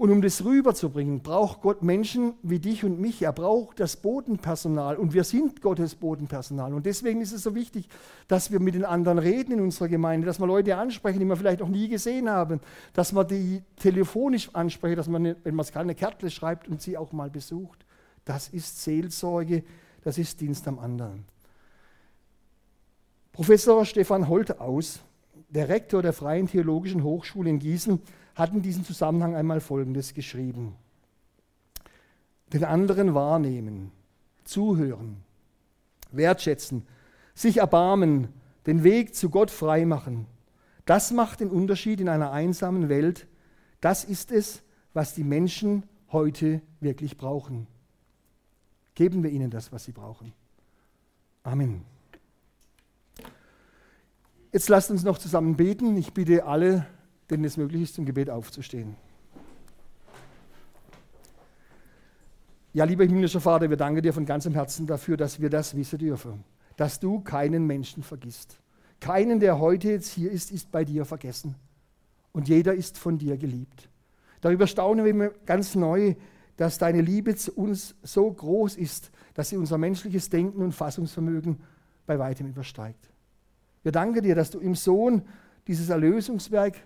[0.00, 3.20] Und um das rüberzubringen, braucht Gott Menschen wie dich und mich.
[3.20, 6.72] Er braucht das Bodenpersonal und wir sind Gottes Bodenpersonal.
[6.72, 7.86] Und deswegen ist es so wichtig,
[8.26, 11.36] dass wir mit den anderen reden in unserer Gemeinde, dass wir Leute ansprechen, die wir
[11.36, 12.60] vielleicht noch nie gesehen haben,
[12.94, 16.96] dass wir die telefonisch ansprechen, dass man, wenn man es keine Kärtle schreibt und sie
[16.96, 17.84] auch mal besucht.
[18.24, 19.64] Das ist Seelsorge,
[20.02, 21.26] das ist Dienst am anderen.
[23.32, 25.00] Professor Stefan Holtaus,
[25.50, 28.00] der Rektor der Freien Theologischen Hochschule in Gießen,
[28.40, 30.74] hat in diesem Zusammenhang einmal Folgendes geschrieben.
[32.52, 33.92] Den anderen wahrnehmen,
[34.44, 35.18] zuhören,
[36.10, 36.86] wertschätzen,
[37.34, 38.28] sich erbarmen,
[38.66, 40.26] den Weg zu Gott freimachen.
[40.86, 43.28] Das macht den Unterschied in einer einsamen Welt.
[43.80, 44.62] Das ist es,
[44.94, 47.66] was die Menschen heute wirklich brauchen.
[48.94, 50.32] Geben wir ihnen das, was sie brauchen.
[51.42, 51.84] Amen.
[54.52, 55.96] Jetzt lasst uns noch zusammen beten.
[55.96, 56.86] Ich bitte alle,
[57.30, 58.96] denen es möglich ist, zum Gebet aufzustehen.
[62.72, 65.98] Ja, lieber himmlischer Vater, wir danken dir von ganzem Herzen dafür, dass wir das wissen
[65.98, 66.44] dürfen,
[66.76, 68.60] dass du keinen Menschen vergisst.
[69.00, 71.56] Keinen, der heute jetzt hier ist, ist bei dir vergessen.
[72.32, 73.88] Und jeder ist von dir geliebt.
[74.40, 76.14] Darüber staunen wir ganz neu,
[76.56, 81.58] dass deine Liebe zu uns so groß ist, dass sie unser menschliches Denken und Fassungsvermögen
[82.06, 83.10] bei weitem übersteigt.
[83.82, 85.22] Wir danken dir, dass du im Sohn
[85.66, 86.76] dieses Erlösungswerk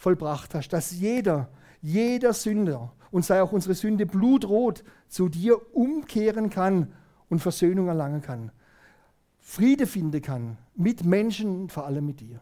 [0.00, 1.50] vollbracht hast, dass jeder,
[1.82, 6.92] jeder Sünder, und sei auch unsere Sünde blutrot, zu dir umkehren kann
[7.28, 8.50] und Versöhnung erlangen kann.
[9.38, 12.40] Friede finden kann mit Menschen vor allem mit dir.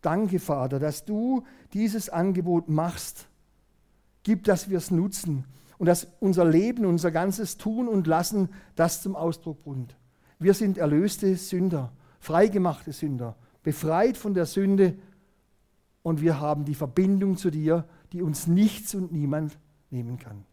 [0.00, 3.28] Danke, Vater, dass du dieses Angebot machst.
[4.22, 5.44] Gib, dass wir es nutzen
[5.78, 9.94] und dass unser Leben, unser ganzes Tun und Lassen das zum Ausdruck bringt.
[10.38, 14.96] Wir sind erlöste Sünder, freigemachte Sünder, befreit von der Sünde
[16.02, 19.58] und wir haben die Verbindung zu dir, die uns nichts und niemand
[19.90, 20.44] nehmen kann.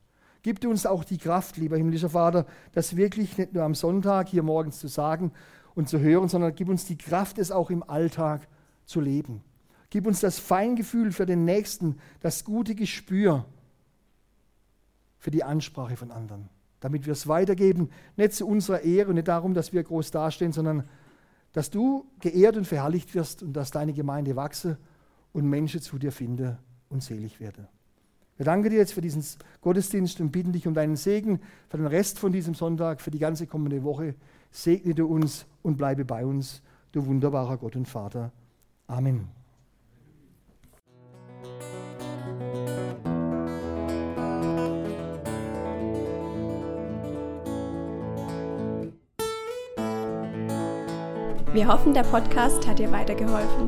[0.41, 4.43] Gib uns auch die Kraft, lieber himmlischer Vater, das wirklich nicht nur am Sonntag hier
[4.43, 5.31] morgens zu sagen
[5.75, 8.47] und zu hören, sondern gib uns die Kraft, es auch im Alltag
[8.85, 9.43] zu leben.
[9.89, 13.45] Gib uns das Feingefühl für den Nächsten, das gute Gespür
[15.17, 16.47] für die Ansprache von anderen,
[16.79, 20.53] damit wir es weitergeben, nicht zu unserer Ehre und nicht darum, dass wir groß dastehen,
[20.53, 20.87] sondern
[21.51, 24.77] dass du geehrt und verherrlicht wirst und dass deine Gemeinde wachse
[25.33, 26.59] und Menschen zu dir finde
[26.89, 27.67] und selig werde.
[28.37, 29.23] Wir danken dir jetzt für diesen
[29.61, 33.19] Gottesdienst und bitten dich um deinen Segen für den Rest von diesem Sonntag, für die
[33.19, 34.15] ganze kommende Woche.
[34.51, 36.61] Segne du uns und bleibe bei uns,
[36.93, 38.31] du wunderbarer Gott und Vater.
[38.87, 39.27] Amen.
[51.51, 53.67] Wir hoffen, der Podcast hat dir weitergeholfen.